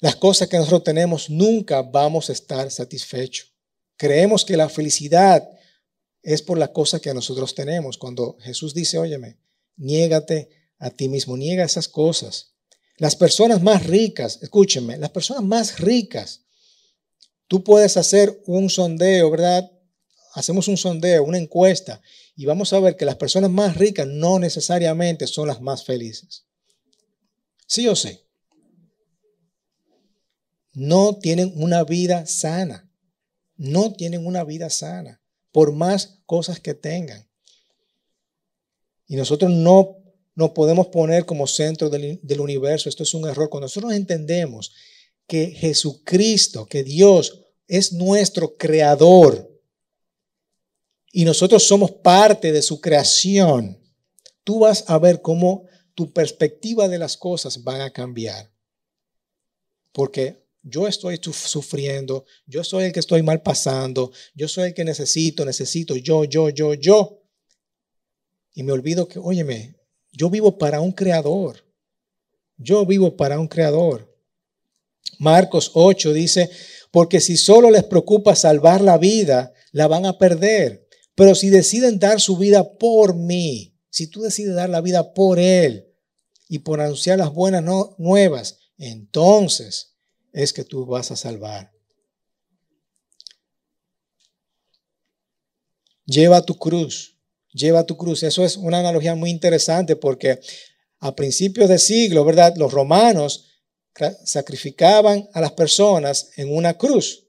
[0.00, 3.54] las cosas que nosotros tenemos, nunca vamos a estar satisfechos.
[3.96, 5.48] Creemos que la felicidad
[6.20, 7.96] es por las cosas que nosotros tenemos.
[7.96, 9.38] Cuando Jesús dice, óyeme,
[9.76, 12.54] niégate a ti mismo, niega esas cosas.
[12.96, 16.42] Las personas más ricas, escúchenme, las personas más ricas,
[17.46, 19.70] tú puedes hacer un sondeo, ¿verdad?
[20.34, 22.00] Hacemos un sondeo, una encuesta,
[22.36, 26.44] y vamos a ver que las personas más ricas no necesariamente son las más felices.
[27.66, 28.20] ¿Sí o sí?
[30.78, 32.88] no tienen una vida sana.
[33.56, 37.28] No tienen una vida sana, por más cosas que tengan.
[39.08, 39.96] Y nosotros no
[40.36, 42.88] nos podemos poner como centro del, del, universo.
[42.88, 43.50] Esto es un error.
[43.50, 44.72] Cuando nosotros entendemos
[45.26, 49.47] que Jesucristo, que Dios es nuestro creador
[51.12, 53.80] y nosotros somos parte de su creación,
[54.44, 58.52] tú vas a ver cómo tu perspectiva de las cosas van a cambiar.
[59.92, 64.84] Porque yo estoy sufriendo, yo soy el que estoy mal pasando, yo soy el que
[64.84, 67.22] necesito, necesito, yo, yo, yo, yo.
[68.54, 69.76] Y me olvido que, óyeme,
[70.12, 71.64] yo vivo para un creador.
[72.56, 74.12] Yo vivo para un creador.
[75.18, 76.50] Marcos 8 dice,
[76.90, 80.87] porque si solo les preocupa salvar la vida, la van a perder.
[81.18, 85.40] Pero si deciden dar su vida por mí, si tú decides dar la vida por
[85.40, 85.92] Él
[86.48, 87.64] y por anunciar las buenas
[87.98, 89.96] nuevas, entonces
[90.32, 91.72] es que tú vas a salvar.
[96.04, 97.18] Lleva tu cruz,
[97.52, 98.22] lleva tu cruz.
[98.22, 100.38] Eso es una analogía muy interesante porque
[101.00, 102.54] a principios de siglo, ¿verdad?
[102.56, 103.44] Los romanos
[104.24, 107.26] sacrificaban a las personas en una cruz,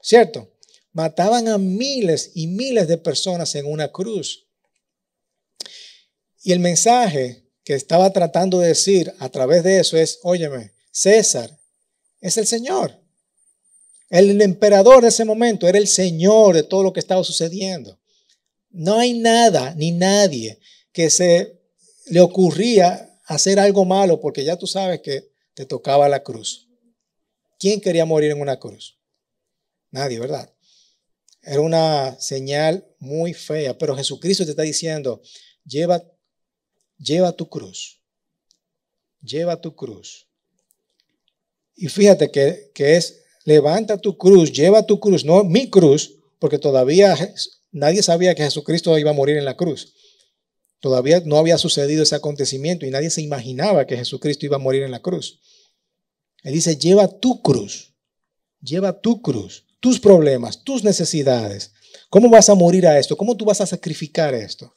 [0.00, 0.54] ¿cierto?
[0.92, 4.46] Mataban a miles y miles de personas en una cruz.
[6.42, 11.50] Y el mensaje que estaba tratando de decir a través de eso es, óyeme, César
[12.20, 12.98] es el Señor.
[14.08, 17.98] El emperador de ese momento era el Señor de todo lo que estaba sucediendo.
[18.70, 20.58] No hay nada ni nadie
[20.92, 21.60] que se
[22.06, 26.68] le ocurría hacer algo malo porque ya tú sabes que te tocaba la cruz.
[27.58, 28.98] ¿Quién quería morir en una cruz?
[29.90, 30.52] Nadie, ¿verdad?
[31.48, 35.22] Era una señal muy fea, pero Jesucristo te está diciendo,
[35.64, 36.04] lleva,
[36.98, 38.02] lleva tu cruz,
[39.22, 40.28] lleva tu cruz.
[41.74, 47.16] Y fíjate que, es, levanta tu cruz, lleva tu cruz, no mi cruz, porque todavía
[47.72, 49.94] nadie sabía que Jesucristo iba a morir en la cruz.
[50.80, 54.82] Todavía no había sucedido ese acontecimiento y nadie se imaginaba que Jesucristo iba a morir
[54.82, 55.40] en la cruz.
[56.42, 57.94] Él dice, lleva tu cruz,
[58.60, 61.72] lleva tu cruz, tus problemas, tus necesidades.
[62.10, 63.16] ¿Cómo vas a morir a esto?
[63.16, 64.74] ¿Cómo tú vas a sacrificar esto?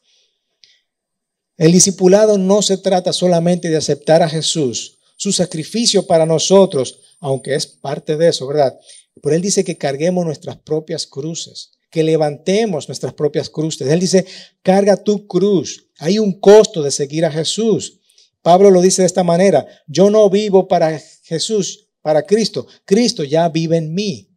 [1.58, 7.54] El discipulado no se trata solamente de aceptar a Jesús su sacrificio para nosotros, aunque
[7.54, 8.76] es parte de eso, ¿verdad?
[9.22, 13.88] Pero Él dice que carguemos nuestras propias cruces, que levantemos nuestras propias cruces.
[13.88, 14.26] Él dice,
[14.64, 15.90] carga tu cruz.
[16.00, 18.00] Hay un costo de seguir a Jesús.
[18.42, 22.66] Pablo lo dice de esta manera, yo no vivo para Jesús, para Cristo.
[22.86, 24.31] Cristo ya vive en mí.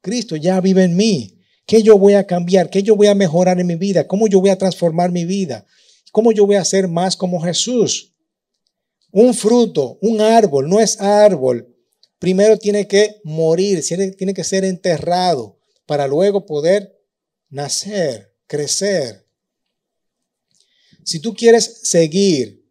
[0.00, 1.36] Cristo ya vive en mí.
[1.66, 2.70] ¿Qué yo voy a cambiar?
[2.70, 4.06] ¿Qué yo voy a mejorar en mi vida?
[4.06, 5.66] ¿Cómo yo voy a transformar mi vida?
[6.10, 8.14] ¿Cómo yo voy a ser más como Jesús?
[9.12, 11.76] Un fruto, un árbol, no es árbol.
[12.18, 13.84] Primero tiene que morir,
[14.16, 16.98] tiene que ser enterrado para luego poder
[17.48, 19.26] nacer, crecer.
[21.04, 22.64] Si tú quieres seguir,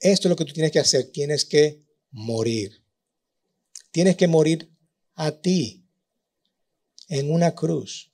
[0.00, 2.82] esto es lo que tú tienes que hacer, tienes que morir.
[3.90, 4.70] Tienes que morir
[5.14, 5.81] a ti
[7.12, 8.10] en una cruz.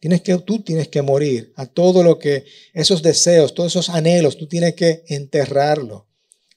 [0.00, 4.38] Tienes que, tú tienes que morir a todo lo que, esos deseos, todos esos anhelos,
[4.38, 6.06] tú tienes que enterrarlo.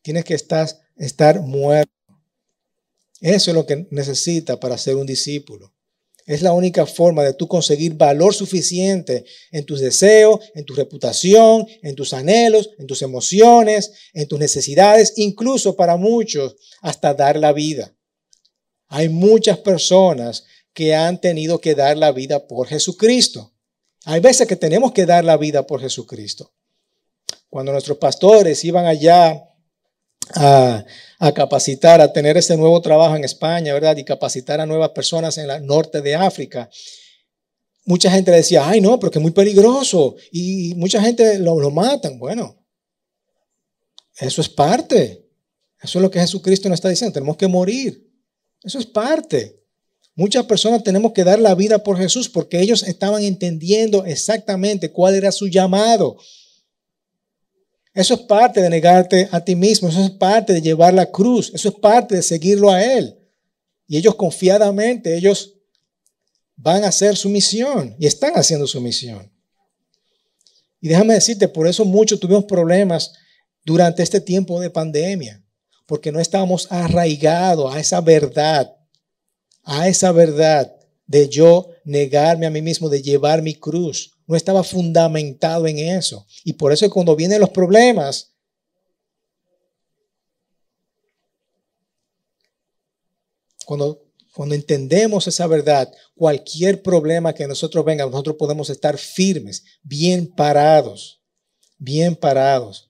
[0.01, 1.91] Tienes que estar, estar muerto.
[3.19, 5.73] Eso es lo que necesita para ser un discípulo.
[6.25, 11.65] Es la única forma de tú conseguir valor suficiente en tus deseos, en tu reputación,
[11.81, 17.51] en tus anhelos, en tus emociones, en tus necesidades, incluso para muchos, hasta dar la
[17.51, 17.93] vida.
[18.87, 23.53] Hay muchas personas que han tenido que dar la vida por Jesucristo.
[24.05, 26.53] Hay veces que tenemos que dar la vida por Jesucristo.
[27.49, 29.43] Cuando nuestros pastores iban allá
[30.35, 30.85] a,
[31.35, 33.97] capacitar, a tener ese nuevo trabajo en España, ¿verdad?
[33.97, 36.69] Y capacitar a nuevas personas en el norte de África.
[37.85, 42.17] Mucha gente decía, ay no, porque es muy peligroso y mucha gente lo, lo matan.
[42.17, 42.63] Bueno,
[44.17, 45.27] eso es parte.
[45.81, 47.13] Eso es lo que Jesucristo nos está diciendo.
[47.13, 48.07] Tenemos que morir.
[48.63, 49.60] Eso es parte.
[50.21, 55.15] Muchas personas tenemos que dar la vida por Jesús porque ellos estaban entendiendo exactamente cuál
[55.15, 56.15] era su llamado.
[57.95, 61.51] Eso es parte de negarte a ti mismo, eso es parte de llevar la cruz,
[61.55, 63.17] eso es parte de seguirlo a Él.
[63.87, 65.55] Y ellos confiadamente, ellos
[66.55, 69.27] van a hacer su misión y están haciendo su misión.
[70.79, 73.11] Y déjame decirte, por eso muchos tuvimos problemas
[73.65, 75.43] durante este tiempo de pandemia,
[75.87, 78.71] porque no estábamos arraigados a esa verdad,
[79.63, 80.75] a esa verdad
[81.07, 86.25] de yo negarme a mí mismo, de llevar mi cruz no estaba fundamentado en eso.
[86.45, 88.31] Y por eso cuando vienen los problemas,
[93.65, 100.33] cuando, cuando entendemos esa verdad, cualquier problema que nosotros venga, nosotros podemos estar firmes, bien
[100.33, 101.21] parados,
[101.77, 102.89] bien parados.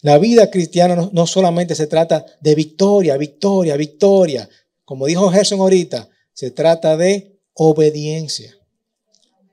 [0.00, 4.48] La vida cristiana no, no solamente se trata de victoria, victoria, victoria.
[4.86, 8.56] Como dijo Gerson ahorita, se trata de obediencia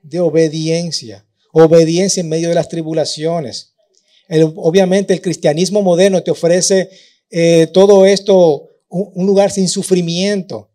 [0.04, 3.74] de obediencia, obediencia en medio de las tribulaciones.
[4.28, 6.90] obviamente el cristianismo moderno te ofrece
[7.30, 10.70] eh, todo esto, un, lugar sin sufrimiento.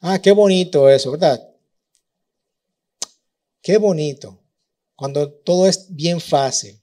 [0.00, 1.40] Ah, qué bonito eso, ¿verdad?
[3.60, 4.40] Qué bonito,
[4.96, 6.80] cuando todo es bien fácil.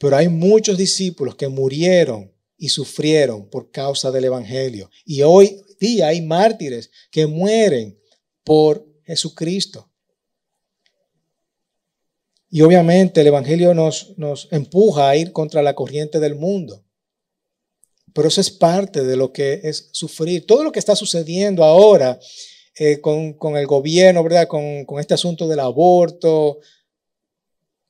[0.00, 4.90] Pero hay muchos discípulos que murieron y sufrieron por causa del Evangelio.
[5.04, 7.98] Y hoy día hay mártires que mueren
[8.44, 9.90] por Jesucristo.
[12.48, 16.84] Y obviamente el Evangelio nos, nos empuja a ir contra la corriente del mundo.
[18.12, 20.46] Pero eso es parte de lo que es sufrir.
[20.46, 22.18] Todo lo que está sucediendo ahora
[22.76, 24.48] eh, con, el gobierno, ¿verdad?
[24.48, 26.58] Con, este asunto del aborto,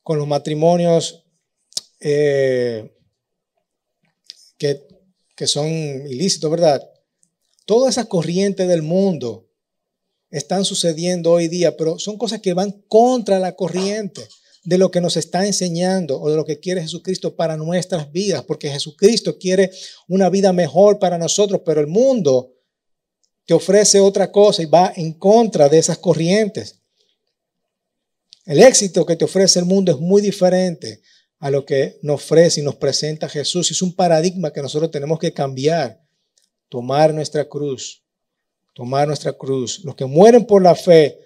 [0.03, 1.25] con los matrimonios
[2.01, 2.95] eh,
[5.37, 6.83] que, son ilícitos, ¿verdad?
[7.67, 9.51] Toda esa corriente del mundo
[10.31, 14.27] están sucediendo hoy día, pero son cosas que van contra la corriente
[14.65, 18.45] de lo que nos está enseñando o de lo que quiere Jesucristo para nuestras vidas,
[18.45, 19.71] porque Jesucristo quiere
[20.09, 22.53] una vida mejor para nosotros, pero el mundo
[23.47, 26.81] te ofrece otra cosa y va en contra de esas corrientes.
[28.47, 31.03] El éxito que te ofrece el mundo es muy diferente
[31.45, 33.71] a lo que nos ofrece y nos presenta Jesús.
[33.71, 36.01] Es un paradigma que nosotros tenemos que cambiar,
[36.69, 38.05] tomar nuestra cruz
[38.75, 39.81] tomar nuestra cruz.
[39.85, 41.19] Los que mueren por la fe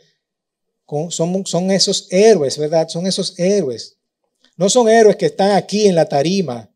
[1.11, 2.88] son, son esos héroes, ¿verdad?
[2.88, 3.96] Son esos héroes.
[4.57, 6.70] No son héroes que están aquí en la tarima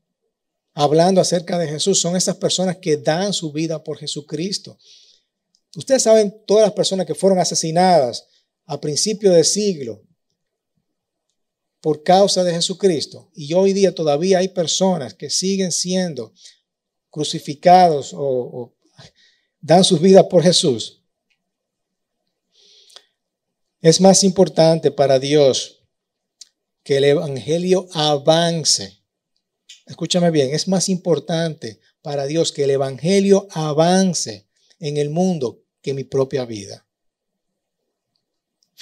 [0.75, 4.79] hablando acerca de Jesús, son esas personas que dan su vida por Jesucristo.
[5.77, 8.27] Ustedes saben todas las personas que fueron asesinadas
[8.65, 10.03] a principio del siglo
[11.83, 13.31] por causa de Jesucristo.
[13.35, 16.33] Y hoy día todavía hay personas que siguen siendo
[17.11, 18.73] crucificados o
[19.61, 21.03] dan sus vidas por Jesús,
[23.83, 25.81] es más importante para Dios
[26.85, 29.01] que el Evangelio avance.
[29.87, 34.47] Escúchame bien, es más importante para Dios que el Evangelio avance
[34.79, 36.87] en el mundo que mi propia vida.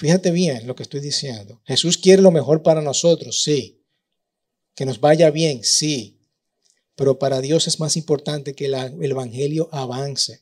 [0.01, 1.61] Fíjate bien lo que estoy diciendo.
[1.63, 3.83] Jesús quiere lo mejor para nosotros, sí.
[4.73, 6.17] Que nos vaya bien, sí.
[6.95, 10.41] Pero para Dios es más importante que el Evangelio avance.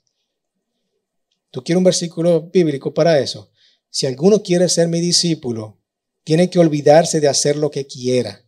[1.51, 3.51] Tú quieres un versículo bíblico para eso.
[3.89, 5.78] Si alguno quiere ser mi discípulo,
[6.24, 8.41] tiene que olvidarse de hacer lo que quiera.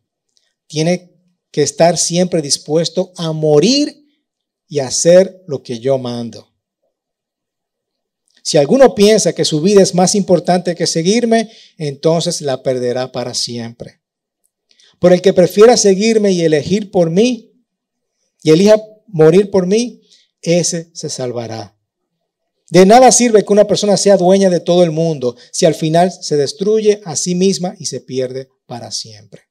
[0.66, 1.12] Tiene
[1.52, 4.02] que estar siempre dispuesto a morir
[4.70, 6.51] y hacer lo que yo mando.
[8.44, 13.34] Si alguno piensa que su vida es más importante que seguirme, entonces la perderá para
[13.34, 14.02] siempre.
[15.00, 17.52] Por el que prefiera seguirme y elegir por mí,
[18.44, 20.02] y elija morir por mí,
[20.42, 21.78] ese se salvará.
[22.70, 26.12] De nada sirve que una persona sea dueña de todo el mundo si al final
[26.12, 29.44] se destruye a sí misma y se pierde para siempre.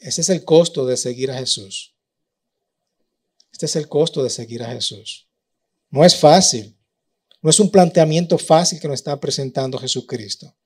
[0.00, 1.89] Ese es el costo de seguir a Jesús.
[3.60, 5.28] Este es el costo de seguir a Jesús.
[5.90, 6.74] No es fácil.
[7.42, 10.56] No es un planteamiento fácil que nos está presentando Jesucristo.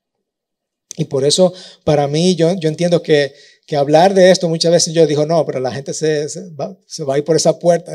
[0.95, 3.35] Y por eso, para mí, yo, yo entiendo que,
[3.67, 7.03] que, hablar de esto muchas veces yo digo, no, pero la gente se, va, se
[7.03, 7.93] va a ir por esa puerta.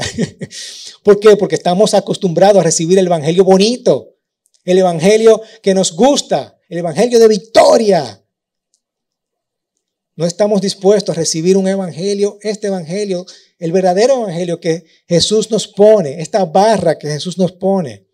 [1.03, 1.35] ¿Por qué?
[1.35, 4.19] Porque estamos acostumbrados a recibir el Evangelio bonito,
[4.65, 8.23] el Evangelio que nos gusta, el Evangelio de victoria.
[10.15, 13.25] No estamos dispuestos a recibir un Evangelio, este Evangelio,
[13.61, 18.09] el verdadero Evangelio que Jesús nos pone, esta barra que Jesús nos pone.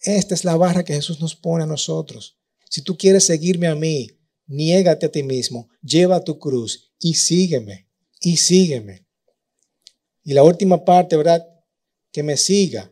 [0.00, 2.38] Esta es la barra que Jesús nos pone a nosotros.
[2.70, 4.08] Si tú quieres seguirme a mí,
[4.46, 7.86] niégate a ti mismo, lleva tu cruz y sígueme,
[8.20, 9.06] y sígueme.
[10.24, 11.46] Y la última parte, ¿verdad?
[12.10, 12.90] Que me siga.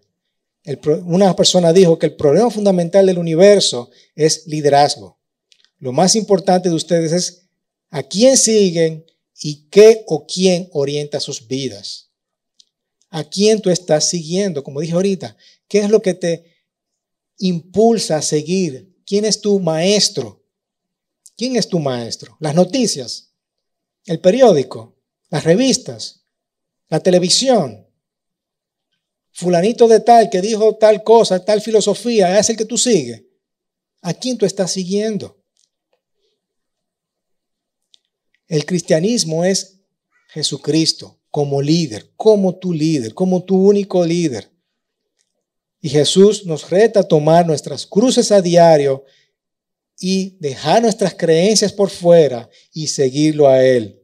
[1.07, 5.19] una persona dijo que el problema fundamental del universo es liderazgo.
[5.79, 7.46] Lo más importante de ustedes es
[7.97, 9.07] a quién siguen
[9.41, 12.11] y qué o quién orienta sus vidas.
[13.09, 14.63] ¿A quién tú estás siguiendo?
[14.63, 15.35] Como dije ahorita,
[15.67, 16.45] ¿qué es lo que te
[17.39, 18.95] impulsa a seguir?
[19.07, 20.45] ¿Quién es tu maestro?
[21.39, 22.37] ¿Quién es tu maestro?
[22.39, 23.31] Las noticias,
[24.05, 24.99] el periódico,
[25.31, 26.27] las revistas,
[26.91, 27.89] la televisión.
[29.33, 33.23] Fulanito de tal que dijo tal cosa, tal filosofía, es el que tú sigues.
[34.03, 35.36] ¿A quién tú estás siguiendo?
[38.49, 39.81] El cristianismo es
[40.29, 44.51] Jesucristo como líder, como tu líder, como tu único líder.
[45.81, 49.05] Y Jesús nos reta a tomar nuestras cruces a diario
[49.99, 54.01] y dejar nuestras creencias por fuera y seguirlo a Él.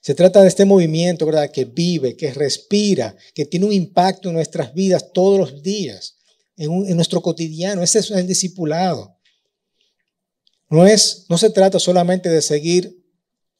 [0.00, 1.50] Se trata de este movimiento, ¿verdad?
[1.50, 6.18] Que vive, que respira, que tiene un impacto en nuestras vidas todos los días,
[6.56, 7.82] en, en nuestro cotidiano.
[7.82, 9.15] Ese es el discipulado.
[10.68, 13.04] No, es, no se trata solamente de seguir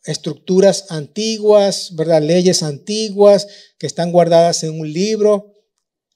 [0.04, 2.22] estructuras antiguas, ¿verdad?
[2.22, 3.46] Leyes antiguas
[3.78, 5.52] que están guardadas en un libro.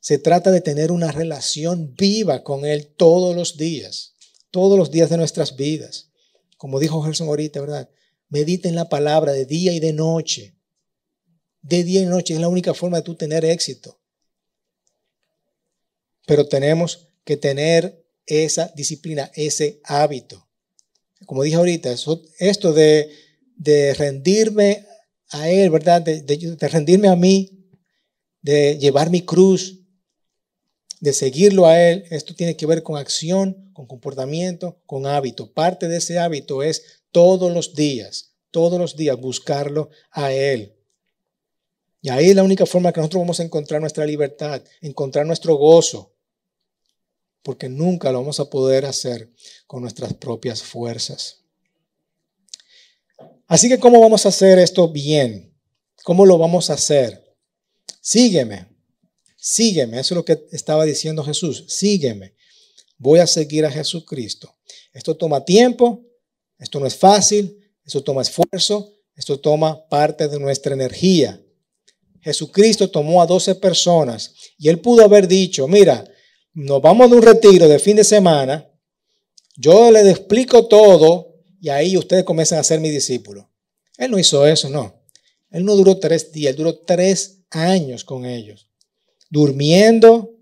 [0.00, 4.14] Se trata de tener una relación viva con Él todos los días,
[4.50, 6.10] todos los días de nuestras vidas.
[6.56, 7.90] Como dijo Gerson ahorita, ¿verdad?
[8.28, 10.56] Medita en la palabra de día y de noche.
[11.62, 14.00] De día y noche es la única forma de tú tener éxito.
[16.26, 20.49] Pero tenemos que tener esa disciplina, ese hábito.
[21.26, 21.94] Como dije ahorita,
[22.38, 24.86] esto de, rendirme
[25.30, 26.02] a Él, ¿verdad?
[26.02, 27.60] De rendirme a mí,
[28.42, 29.80] de llevar mi cruz,
[31.00, 35.52] de seguirlo a Él, esto tiene que ver con acción, con comportamiento, con hábito.
[35.52, 40.74] Parte de ese hábito es todos los días, todos los días buscarlo a Él.
[42.02, 45.54] Y ahí es la única forma que nosotros vamos a encontrar nuestra libertad, encontrar nuestro
[45.56, 46.09] gozo,
[47.42, 49.30] porque nunca lo vamos a poder hacer
[49.66, 51.38] con nuestras propias fuerzas.
[53.46, 55.56] Así que, ¿cómo vamos a hacer esto bien?
[56.04, 57.36] ¿Cómo lo vamos a hacer?
[58.00, 58.68] Sígueme.
[59.36, 61.64] Sígueme, eso es lo que estaba diciendo Jesús.
[61.68, 62.34] Sígueme.
[62.98, 64.54] Voy a seguir a Jesucristo.
[64.92, 66.04] Esto toma tiempo,
[66.58, 71.42] esto no es fácil, esto toma esfuerzo, esto toma parte de nuestra energía.
[72.20, 76.04] Jesucristo tomó a 12 personas y él pudo haber dicho, mira,
[76.64, 78.68] nos vamos de un retiro de fin de semana,
[79.56, 83.50] yo les explico todo y ahí ustedes comienzan a ser mi discípulo.
[83.98, 85.02] Él no hizo eso, no.
[85.50, 88.70] Él no duró tres días, duró tres años con ellos
[89.30, 90.36] durmiendo,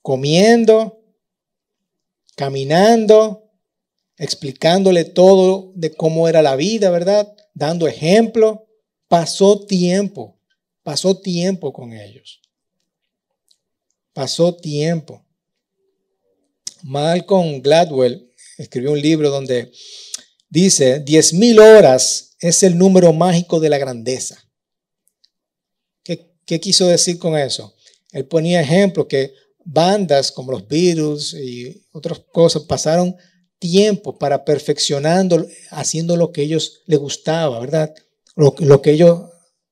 [0.00, 1.02] comiendo,
[2.34, 3.52] caminando,
[4.16, 7.32] explicándole todo de cómo era la vida, ¿verdad?
[7.52, 8.66] Dando ejemplo.
[9.06, 10.40] Pasó tiempo,
[10.82, 12.40] pasó tiempo con ellos.
[14.14, 15.22] Pasó tiempo.
[16.82, 19.70] Malcolm Gladwell escribió un libro donde
[20.48, 24.40] dice, diez mil horas es el número mágico de la grandeza.
[26.46, 27.74] ¿Qué quiso decir con eso?
[28.12, 29.32] Él ponía ejemplo que
[29.64, 33.16] bandas como los Beatles y otras cosas pasaron
[33.58, 37.94] tiempo para perfeccionando, haciendo lo que ellos les gustaba, ¿verdad?
[38.36, 39.22] Lo, lo que ellos,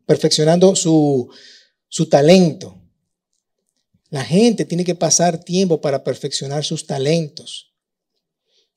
[0.06, 1.28] perfeccionando su,
[1.88, 2.81] su talento.
[4.12, 7.72] La gente tiene que pasar tiempo para perfeccionar sus talentos.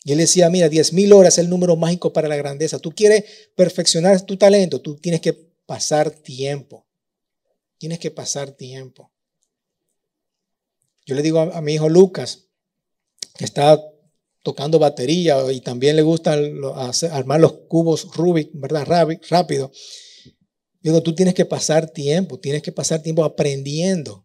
[0.05, 2.79] Y él decía, mira, 10 mil horas es el número mágico para la grandeza.
[2.79, 5.33] Tú quieres perfeccionar tu talento, tú tienes que
[5.65, 6.87] pasar tiempo.
[7.77, 9.11] Tienes que pasar tiempo.
[11.05, 12.45] Yo le digo a, mi hijo Lucas,
[13.37, 13.77] que está
[14.41, 16.39] tocando batería y también le gusta
[17.11, 18.87] armar los cubos Rubik, ¿verdad?
[19.29, 19.69] Rápido.
[20.79, 24.24] Digo, tú tienes que pasar tiempo, tienes que pasar tiempo aprendiendo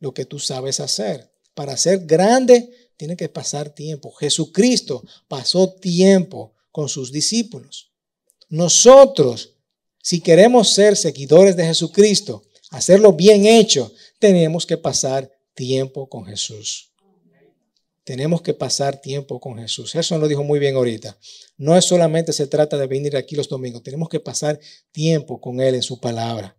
[0.00, 1.30] lo que tú sabes hacer.
[1.54, 4.12] Para ser grande, tienes que pasar tiempo.
[4.12, 7.90] Jesucristo pasó tiempo con sus discípulos.
[8.48, 9.54] Nosotros,
[10.02, 16.92] si queremos ser seguidores de Jesucristo, hacerlo bien hecho, tenemos que pasar tiempo con Jesús.
[18.04, 19.94] Tenemos que pasar tiempo con Jesús.
[19.94, 21.18] Eso lo dijo muy bien ahorita.
[21.58, 24.58] No es solamente se trata de venir aquí los domingos, tenemos que pasar
[24.92, 26.57] tiempo con Él en su palabra.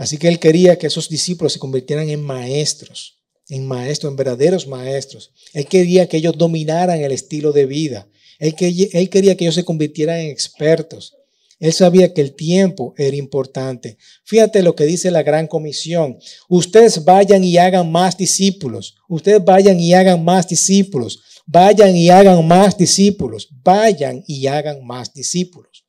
[0.00, 3.18] Así que Él quería que esos discípulos se convirtieran en maestros,
[3.50, 5.30] en maestros, en verdaderos maestros.
[5.52, 8.08] Él quería que ellos dominaran el estilo de vida.
[8.38, 8.54] Él,
[8.94, 11.16] él quería que ellos se convirtieran en expertos.
[11.58, 13.98] Él sabía que el tiempo era importante.
[14.24, 16.18] Fíjate lo que dice la gran comisión.
[16.48, 18.96] Ustedes vayan y hagan más discípulos.
[19.06, 21.20] Ustedes vayan y hagan más discípulos.
[21.44, 23.50] Vayan y hagan más discípulos.
[23.62, 25.79] Vayan y hagan más discípulos.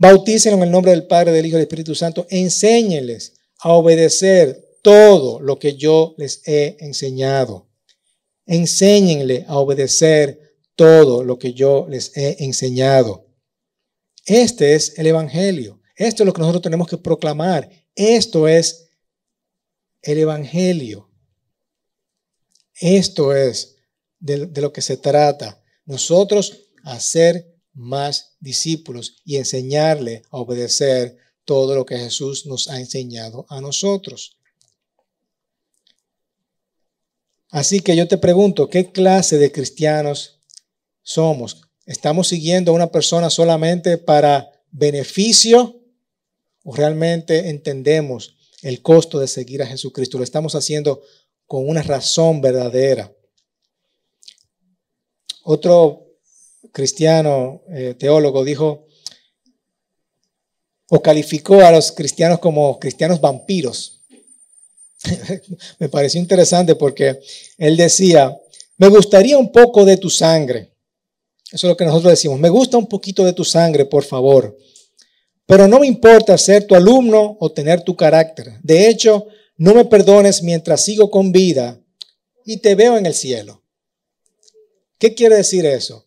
[0.00, 2.26] Bautícenlo en el nombre del Padre, del Hijo y del Espíritu Santo.
[2.30, 7.68] Enséñenles a obedecer todo lo que yo les he enseñado.
[8.46, 13.26] Enséñenle a obedecer todo lo que yo les he enseñado.
[14.24, 15.82] Este es el Evangelio.
[15.94, 17.68] Esto es lo que nosotros tenemos que proclamar.
[17.94, 18.88] Esto es
[20.00, 21.10] el Evangelio.
[22.80, 23.76] Esto es
[24.18, 25.62] de, lo que se trata.
[25.84, 33.46] Nosotros hacer más discípulos y enseñarle a obedecer todo lo que Jesús nos ha enseñado
[33.48, 34.36] a nosotros.
[37.50, 40.38] Así que yo te pregunto, ¿qué clase de cristianos
[41.02, 41.62] somos?
[41.84, 45.80] ¿Estamos siguiendo a una persona solamente para beneficio
[46.62, 50.18] o realmente entendemos el costo de seguir a Jesucristo?
[50.18, 51.02] Lo estamos haciendo
[51.46, 53.12] con una razón verdadera.
[55.42, 56.09] Otro
[56.72, 58.86] cristiano eh, teólogo dijo
[60.88, 64.00] o calificó a los cristianos como cristianos vampiros.
[65.78, 67.20] me pareció interesante porque
[67.58, 68.36] él decía,
[68.76, 70.70] me gustaría un poco de tu sangre
[71.52, 72.38] eso es lo que nosotros decimos.
[72.38, 74.56] Me gusta un poquito de tu sangre, por favor.
[75.46, 78.60] Pero no me importa ser tu alumno o tener tu carácter.
[78.62, 81.80] De hecho, no me perdones mientras sigo con vida
[82.44, 83.64] y te veo en el cielo.
[84.98, 86.06] ¿Qué quiere decir eso?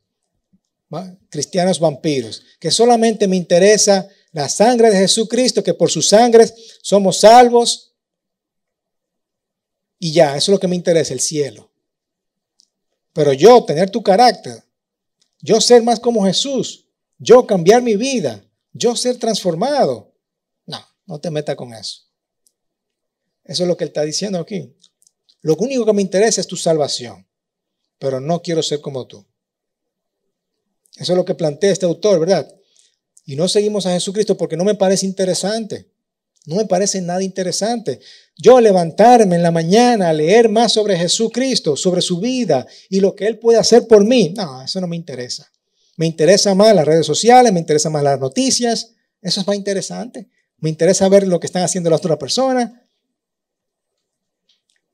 [1.29, 2.43] Cristianos vampiros.
[2.59, 7.93] Que solamente me interesa la sangre de Jesucristo, que por su sangre somos salvos.
[9.99, 11.71] Y ya, eso es lo que me interesa, el cielo.
[13.13, 14.63] Pero yo, tener tu carácter,
[15.39, 16.87] yo ser más como Jesús,
[17.17, 20.13] yo cambiar mi vida, yo ser transformado.
[20.65, 22.01] No, no te metas con eso.
[23.43, 24.75] Eso es lo que él está diciendo aquí.
[25.41, 27.27] Lo único que me interesa es tu salvación,
[27.99, 29.25] pero no quiero ser como tú.
[30.95, 32.47] Eso es lo que plantea este autor, ¿verdad?
[33.25, 35.89] Y no seguimos a Jesucristo porque no me parece interesante.
[36.45, 37.99] No me parece nada interesante.
[38.35, 43.15] Yo levantarme en la mañana a leer más sobre Jesucristo, sobre su vida y lo
[43.15, 45.49] que Él puede hacer por mí, no, eso no me interesa.
[45.95, 48.91] Me interesa más las redes sociales, me interesa más las noticias,
[49.21, 50.27] eso es más interesante.
[50.57, 52.71] Me interesa ver lo que están haciendo las otras personas.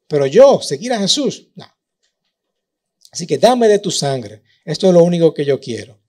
[0.07, 1.65] Pero yo, seguir a Jesús, no.
[3.11, 4.43] Así que dame de tu sangre.
[4.70, 5.99] Esto es lo único que yo quiero.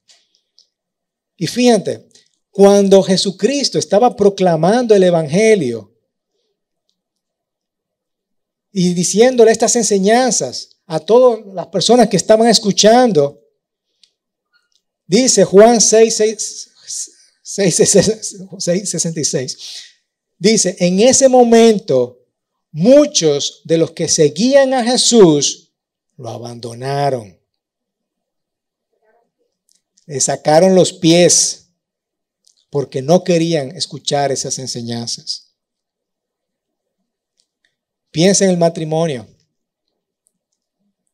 [1.34, 2.10] Y fíjate,
[2.50, 5.96] cuando Jesucristo estaba proclamando el Evangelio
[8.70, 13.40] y diciéndole estas enseñanzas a todas las personas que estaban escuchando,
[15.06, 16.68] dice Juan 6,
[17.42, 19.58] 66,
[20.38, 22.26] dice, en ese momento
[22.72, 25.72] muchos de los que seguían a Jesús
[26.18, 27.39] lo abandonaron.
[30.10, 31.68] Le sacaron los pies
[32.68, 35.54] porque no querían escuchar esas enseñanzas.
[38.10, 39.28] Piensa en el matrimonio.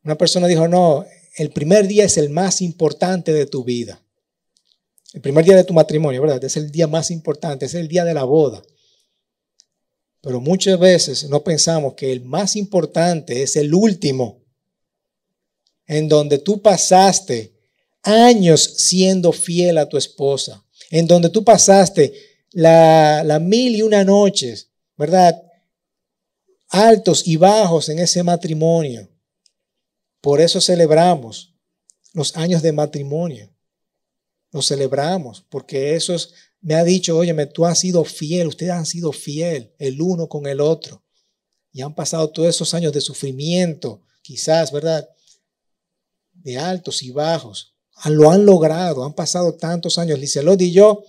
[0.03, 4.03] Una persona dijo, no, el primer día es el más importante de tu vida.
[5.13, 6.43] El primer día de tu matrimonio, ¿verdad?
[6.43, 8.63] Es el día más importante, es el día de la boda.
[10.21, 14.41] Pero muchas veces no pensamos que el más importante es el último,
[15.85, 17.56] en donde tú pasaste
[18.03, 22.13] años siendo fiel a tu esposa, en donde tú pasaste
[22.51, 25.41] la, mil y una noches, ¿verdad?
[26.69, 29.09] Altos y bajos en ese matrimonio.
[30.21, 31.53] Por eso celebramos
[32.13, 33.53] los años de matrimonio.
[34.51, 36.15] Los celebramos porque eso
[36.61, 40.47] me ha dicho, óyeme, tú has sido fiel, ustedes han sido fiel el uno con
[40.47, 41.03] el otro.
[41.71, 45.07] Y han pasado todos esos años de sufrimiento, quizás, ¿verdad?
[46.33, 47.76] De altos y bajos.
[47.99, 50.19] Ah, lo han logrado, han pasado tantos años.
[50.19, 51.03] Lizelot y yo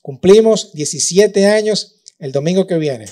[0.00, 3.06] cumplimos 17 años el domingo que viene.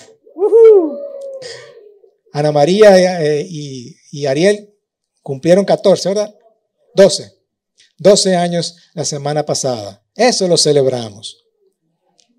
[2.32, 4.72] Ana María eh, y, Ariel
[5.22, 6.34] cumplieron 14, ¿verdad?
[6.94, 7.32] 12.
[7.98, 10.04] 12 años la semana pasada.
[10.14, 11.44] Eso lo celebramos.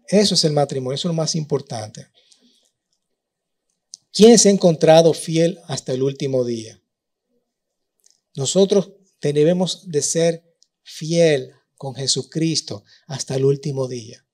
[0.08, 2.08] Eso es el matrimonio, eso es lo más importante.
[4.12, 6.82] ¿Quién se ha encontrado fiel hasta el último día?
[8.36, 10.51] Nosotros debemos de ser
[10.84, 14.26] fiel con Jesucristo hasta el último día.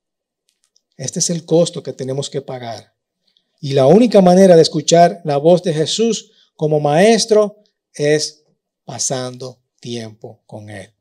[0.96, 2.94] Este es el costo que tenemos que pagar.
[3.60, 7.62] Y la única manera de escuchar la voz de Jesús como maestro
[7.94, 8.44] es
[8.84, 10.92] pasando tiempo con Él.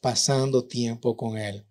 [0.00, 1.64] Pasando tiempo con Él.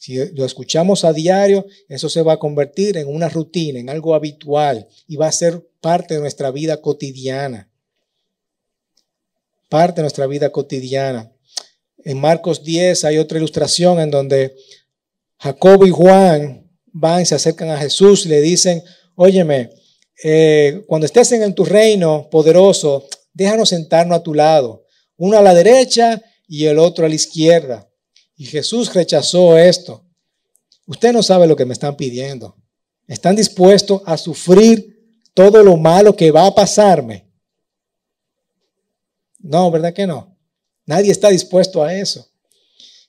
[0.00, 4.14] Si lo escuchamos a diario, eso se va a convertir en una rutina, en algo
[4.14, 7.70] habitual y va a ser parte de nuestra vida cotidiana.
[9.68, 11.33] Parte de nuestra vida cotidiana.
[12.04, 14.54] En Marcos 10 hay otra ilustración en donde
[15.38, 18.82] Jacobo y Juan van y se acercan a Jesús y le dicen,
[19.14, 19.70] óyeme,
[20.22, 24.84] eh, cuando estés en tu reino poderoso, déjanos sentarnos a tu lado,
[25.16, 27.88] uno a la derecha y el otro a la izquierda.
[28.36, 30.04] Y Jesús rechazó esto.
[30.86, 32.56] Usted no sabe lo que me están pidiendo.
[33.06, 37.30] ¿Están dispuestos a sufrir todo lo malo que va a pasarme?
[39.38, 40.33] No, ¿verdad que no?
[40.86, 42.28] Nadie está dispuesto a eso.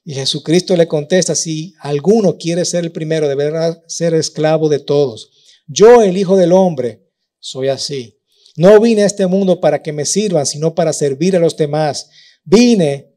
[0.03, 5.31] Y Jesucristo le contesta, si alguno quiere ser el primero, deberá ser esclavo de todos.
[5.67, 7.01] Yo, el Hijo del Hombre,
[7.39, 8.19] soy así.
[8.55, 12.09] No vine a este mundo para que me sirvan, sino para servir a los demás.
[12.43, 13.13] Vine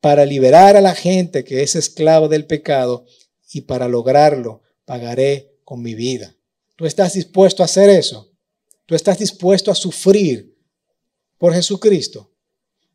[0.00, 3.06] para liberar a la gente que es esclavo del pecado
[3.52, 6.34] y para lograrlo pagaré con mi vida.
[6.74, 8.32] ¿Tú estás dispuesto a hacer eso?
[8.84, 10.58] ¿Tú estás dispuesto a sufrir
[11.38, 12.31] por Jesucristo?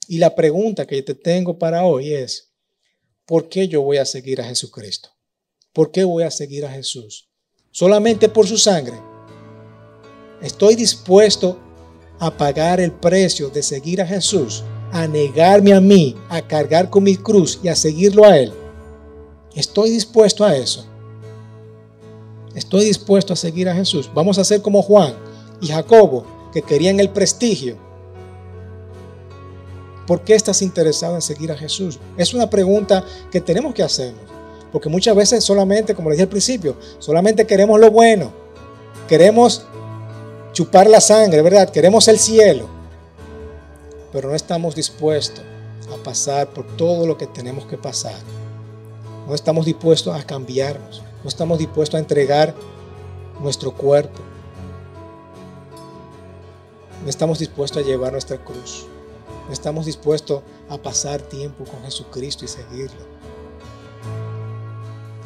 [0.08, 2.54] Y la pregunta que te tengo para hoy es,
[3.26, 5.10] ¿por qué yo voy a seguir a Jesucristo?
[5.74, 7.30] ¿Por qué voy a seguir a Jesús?
[7.72, 8.98] ¿Solamente por su sangre?
[10.42, 11.60] ¿Estoy dispuesto
[12.20, 14.64] a pagar el precio de seguir a Jesús?
[14.92, 18.54] a negarme a mí, a cargar con mi cruz y a seguirlo a Él.
[19.56, 20.86] Estoy dispuesto a eso.
[22.56, 24.10] Estoy dispuesto a seguir a Jesús.
[24.14, 25.14] Vamos a ser como Juan
[25.62, 27.78] y Jacobo, que querían el prestigio.
[30.08, 32.00] ¿Por qué estás interesado en seguir a Jesús?
[32.18, 34.24] Es una pregunta que tenemos que hacernos.
[34.72, 38.32] Porque muchas veces solamente, como le dije al principio, solamente queremos lo bueno.
[39.08, 39.66] Queremos
[40.54, 41.70] chupar la sangre, ¿verdad?
[41.70, 42.78] Queremos el cielo
[44.12, 45.44] pero no estamos dispuestos
[45.94, 48.16] a pasar por todo lo que tenemos que pasar.
[49.28, 52.56] No estamos dispuestos a cambiarnos, no estamos dispuestos a entregar
[53.42, 54.20] nuestro cuerpo.
[57.04, 58.88] No estamos dispuestos a llevar nuestra cruz.
[59.52, 63.06] Estamos dispuestos a pasar tiempo con Jesucristo y seguirlo.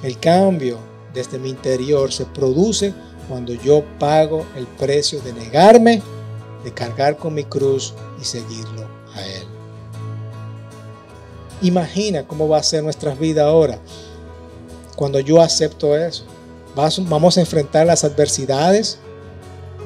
[0.04, 0.78] El cambio
[1.14, 2.94] desde mi interior se produce
[3.28, 6.02] cuando yo pago el precio de negarme
[6.64, 9.44] de cargar con mi cruz y seguirlo a Él.
[11.64, 13.80] Imagina cómo va a ser nuestra vida ahora
[14.96, 16.26] cuando yo acepto eso.
[16.76, 19.00] Vamos a enfrentar las adversidades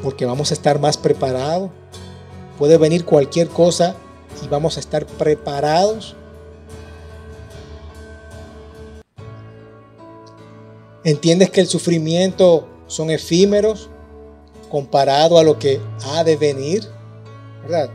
[0.04, 1.72] porque vamos a estar más preparados.
[2.58, 3.96] Puede venir cualquier cosa
[4.44, 6.16] y vamos a estar preparados.
[11.04, 13.90] ¿Entiendes que el sufrimiento son efímeros?
[14.76, 16.84] comparado a lo que ha de venir,
[17.64, 17.90] ¿verdad?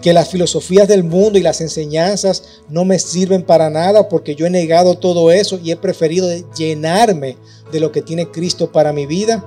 [0.00, 4.46] Que las filosofías del mundo y las enseñanzas no me sirven para nada porque yo
[4.46, 7.36] he negado todo eso y he preferido llenarme
[7.72, 9.44] de lo que tiene Cristo para mi vida.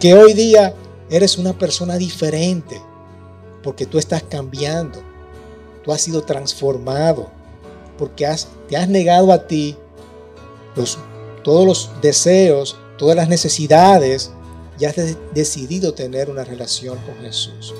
[0.00, 0.74] Que hoy día
[1.10, 2.80] eres una persona diferente
[3.66, 5.00] porque tú estás cambiando,
[5.82, 7.28] tú has sido transformado,
[7.98, 9.76] porque has, te has negado a ti
[10.76, 11.00] los,
[11.42, 14.30] todos los deseos, todas las necesidades
[14.78, 17.74] ya has decidido tener una relación con Jesús.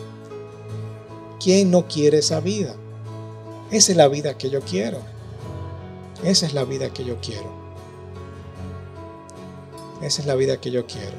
[1.38, 2.74] ¿Quién no quiere esa vida?
[3.70, 4.98] Esa es la vida que yo quiero.
[6.24, 7.48] Esa es la vida que yo quiero.
[10.02, 11.16] Esa es la vida que yo quiero.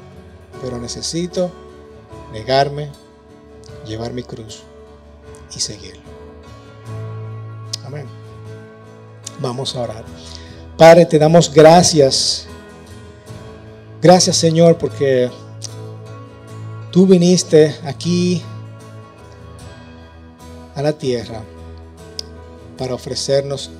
[0.60, 1.50] Pero necesito
[2.34, 2.90] negarme,
[3.88, 4.62] llevar mi cruz
[5.56, 6.02] y seguirlo.
[7.84, 8.06] Amén.
[9.40, 10.04] Vamos a orar.
[10.76, 12.46] Padre, te damos gracias.
[14.00, 15.28] Gracias Señor porque
[16.90, 18.42] Tú viniste aquí
[20.74, 21.42] a la tierra
[22.78, 23.70] para ofrecernos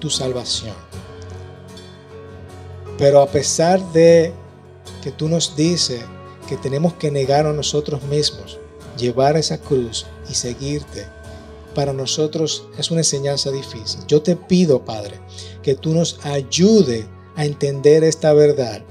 [0.00, 0.74] tu salvación.
[2.98, 4.32] Pero a pesar de
[5.00, 6.02] que tú nos dices
[6.48, 8.58] que tenemos que negar a nosotros mismos,
[8.96, 11.06] llevar esa cruz y seguirte,
[11.74, 14.00] para nosotros es una enseñanza difícil.
[14.08, 15.20] Yo te pido, Padre,
[15.62, 18.82] que tú nos ayude a entender esta verdad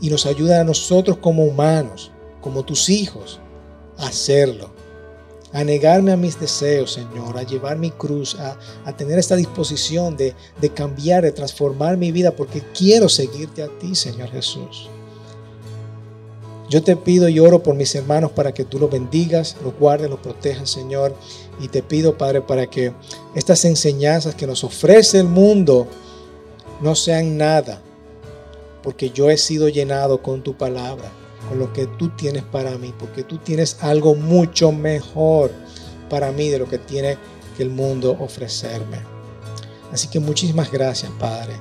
[0.00, 3.40] y nos ayude a nosotros como humanos como tus hijos,
[3.98, 4.70] hacerlo.
[5.52, 10.16] a negarme a mis deseos, Señor, a llevar mi cruz, a, a tener esta disposición
[10.16, 14.90] de, de cambiar, de transformar mi vida, porque quiero seguirte a ti, Señor Jesús.
[16.68, 20.10] Yo te pido y oro por mis hermanos para que tú los bendigas, los guardes,
[20.10, 21.14] los protejas, Señor.
[21.60, 22.92] Y te pido, Padre, para que
[23.34, 25.86] estas enseñanzas que nos ofrece el mundo
[26.80, 27.80] no sean nada,
[28.82, 31.10] porque yo he sido llenado con tu palabra,
[31.48, 35.52] con lo que tú tienes para mí, porque tú tienes algo mucho mejor
[36.10, 37.16] para mí de lo que tiene
[37.56, 38.98] que el mundo ofrecerme.
[39.92, 41.54] Así que muchísimas gracias, Padre.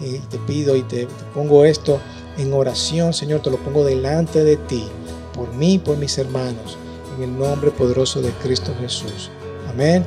[0.00, 2.00] Y te pido y te, te pongo esto
[2.40, 4.86] en oración, Señor, te lo pongo delante de ti,
[5.34, 6.78] por mí y por mis hermanos,
[7.16, 9.30] en el nombre poderoso de Cristo Jesús.
[9.68, 10.04] Amén,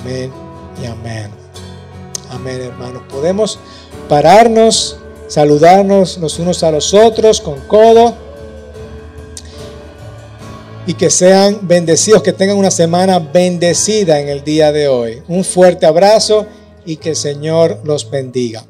[0.00, 0.32] amén
[0.82, 1.30] y amén.
[2.30, 3.02] Amén, hermanos.
[3.08, 3.58] Podemos
[4.08, 4.98] pararnos,
[5.28, 8.14] saludarnos los unos a los otros con codo
[10.86, 15.22] y que sean bendecidos, que tengan una semana bendecida en el día de hoy.
[15.28, 16.46] Un fuerte abrazo
[16.84, 18.64] y que el Señor los bendiga.